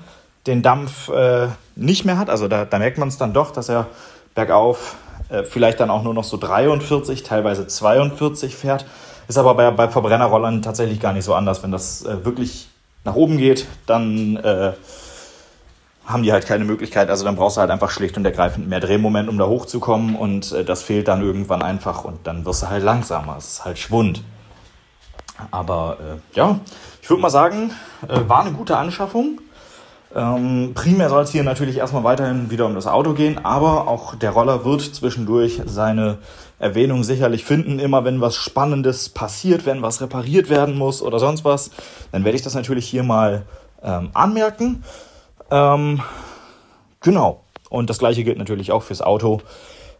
den 0.48 0.62
Dampf 0.62 1.10
äh, 1.10 1.48
nicht 1.76 2.06
mehr 2.06 2.18
hat. 2.18 2.30
Also 2.30 2.48
da, 2.48 2.66
da 2.66 2.80
merkt 2.80 2.98
man 2.98 3.08
es 3.08 3.18
dann 3.18 3.34
doch, 3.34 3.52
dass 3.52 3.70
er 3.70 3.88
bergauf 4.36 4.96
äh, 5.30 5.44
vielleicht 5.44 5.80
dann 5.80 5.90
auch 5.90 6.04
nur 6.04 6.14
noch 6.14 6.24
so 6.24 6.38
43, 6.38 7.24
teilweise 7.24 7.68
42 7.68 8.56
fährt. 8.56 8.86
Ist 9.28 9.38
aber 9.38 9.54
bei, 9.56 9.70
bei 9.72 9.88
Verbrennerrollern 9.88 10.62
tatsächlich 10.62 11.00
gar 11.00 11.14
nicht 11.14 11.26
so 11.26 11.34
anders. 11.34 11.62
Wenn 11.64 11.72
das 11.72 12.04
äh, 12.04 12.26
wirklich 12.26 12.70
nach 13.04 13.16
oben 13.16 13.38
geht, 13.38 13.68
dann 13.86 14.38
äh, 14.38 14.74
haben 16.10 16.24
die 16.24 16.32
halt 16.32 16.48
keine 16.48 16.66
Möglichkeit. 16.66 17.10
Also 17.10 17.24
dann 17.24 17.36
brauchst 17.36 17.58
du 17.58 17.62
halt 17.62 17.70
einfach 17.70 17.92
schlicht 17.92 18.18
und 18.18 18.26
ergreifend 18.26 18.68
mehr 18.68 18.80
Drehmoment, 18.80 19.30
um 19.30 19.38
da 19.38 19.46
hochzukommen. 19.46 20.16
Und 20.16 20.52
äh, 20.52 20.66
das 20.66 20.82
fehlt 20.82 21.08
dann 21.08 21.22
irgendwann 21.22 21.62
einfach 21.62 22.04
und 22.04 22.26
dann 22.26 22.46
wirst 22.46 22.64
du 22.64 22.70
halt 22.70 22.84
langsamer. 22.84 23.36
Es 23.38 23.48
ist 23.48 23.66
halt 23.66 23.78
Schwund. 23.78 24.24
Aber 25.52 25.98
äh, 26.02 26.36
ja, 26.36 26.60
ich 27.02 27.10
würde 27.10 27.22
mal 27.22 27.30
sagen, 27.30 27.72
äh, 28.08 28.28
war 28.28 28.42
eine 28.42 28.52
gute 28.52 28.76
Anschaffung. 28.76 29.40
Ähm, 30.16 30.72
primär 30.74 31.10
soll 31.10 31.24
es 31.24 31.32
hier 31.32 31.44
natürlich 31.44 31.78
erstmal 31.78 32.04
weiterhin 32.04 32.50
wieder 32.50 32.66
um 32.66 32.74
das 32.74 32.88
Auto 32.88 33.14
gehen, 33.14 33.46
aber 33.46 33.88
auch 33.88 34.16
der 34.16 34.32
Roller 34.32 34.66
wird 34.66 34.82
zwischendurch 34.82 35.62
seine 35.66 36.18
Erwähnung 36.58 37.04
sicherlich 37.04 37.46
finden. 37.46 37.78
Immer 37.78 38.04
wenn 38.06 38.20
was 38.20 38.36
Spannendes 38.36 39.10
passiert, 39.10 39.68
wenn 39.68 39.84
was 39.84 40.02
repariert 40.02 40.50
werden 40.50 40.76
muss 40.76 41.04
oder 41.04 41.20
sonst 41.20 41.46
was, 41.46 41.70
dann 42.12 42.26
werde 42.26 42.36
ich 42.36 42.42
das 42.42 42.56
natürlich 42.56 42.88
hier 42.88 43.04
mal 43.04 43.44
ähm, 43.84 44.10
anmerken. 44.16 44.84
Ähm, 45.52 46.02
genau. 47.02 47.44
Und 47.70 47.90
das 47.90 48.00
gleiche 48.00 48.24
gilt 48.24 48.38
natürlich 48.38 48.72
auch 48.72 48.84
fürs 48.84 49.02
Auto 49.02 49.42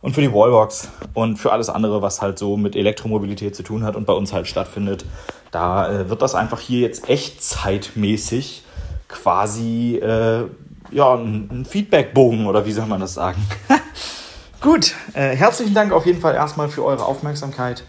und 0.02 0.14
für 0.14 0.22
die 0.22 0.34
Wallbox 0.34 0.90
und 1.14 1.38
für 1.38 1.52
alles 1.52 1.70
andere, 1.70 2.02
was 2.02 2.22
halt 2.22 2.40
so 2.40 2.58
mit 2.58 2.76
Elektromobilität 2.76 3.56
zu 3.56 3.64
tun 3.64 3.84
hat 3.84 3.96
und 3.96 4.06
bei 4.06 4.14
uns 4.14 4.34
halt 4.34 4.48
stattfindet. 4.48 5.06
Da 5.52 5.92
äh, 5.92 6.10
wird 6.10 6.22
das 6.22 6.36
einfach 6.36 6.60
hier 6.60 6.80
jetzt 6.80 7.10
echt 7.10 7.44
zeitmäßig 7.44 8.64
quasi 9.08 9.98
äh, 9.98 10.46
ja, 10.92 11.14
ein, 11.16 11.50
ein 11.52 11.66
Feedbackbogen 11.66 12.48
oder 12.48 12.66
wie 12.66 12.72
soll 12.72 12.86
man 12.86 13.00
das 13.00 13.14
sagen? 13.14 13.46
Gut, 14.62 14.96
äh, 15.14 15.36
herzlichen 15.36 15.74
Dank 15.74 15.92
auf 15.92 16.06
jeden 16.06 16.20
Fall 16.20 16.36
erstmal 16.36 16.70
für 16.70 16.84
eure 16.84 17.06
Aufmerksamkeit 17.06 17.84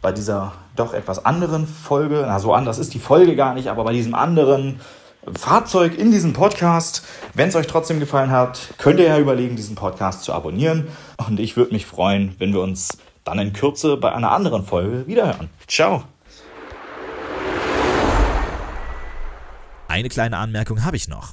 bei 0.00 0.12
dieser 0.12 0.52
doch 0.76 0.94
etwas 0.94 1.24
anderen 1.24 1.66
Folge. 1.66 2.24
Na, 2.26 2.38
so 2.38 2.52
anders 2.52 2.78
ist 2.78 2.94
die 2.94 2.98
Folge 2.98 3.36
gar 3.36 3.54
nicht, 3.54 3.68
aber 3.68 3.84
bei 3.84 3.92
diesem 3.92 4.14
anderen 4.14 4.80
Fahrzeug 5.36 5.96
in 5.98 6.10
diesem 6.10 6.32
Podcast. 6.32 7.04
Wenn 7.34 7.48
es 7.48 7.56
euch 7.56 7.66
trotzdem 7.66 8.00
gefallen 8.00 8.30
hat, 8.30 8.74
könnt 8.78 9.00
ihr 9.00 9.06
ja 9.06 9.18
überlegen, 9.18 9.56
diesen 9.56 9.74
Podcast 9.74 10.24
zu 10.24 10.32
abonnieren. 10.32 10.88
Und 11.26 11.40
ich 11.40 11.56
würde 11.56 11.72
mich 11.72 11.86
freuen, 11.86 12.34
wenn 12.38 12.52
wir 12.52 12.60
uns 12.60 12.98
dann 13.24 13.38
in 13.38 13.52
Kürze 13.52 13.96
bei 13.96 14.12
einer 14.12 14.32
anderen 14.32 14.64
Folge 14.64 15.06
wiederhören. 15.06 15.50
Ciao. 15.66 16.04
Eine 19.88 20.08
kleine 20.08 20.38
Anmerkung 20.38 20.84
habe 20.84 20.96
ich 20.96 21.08
noch. 21.08 21.32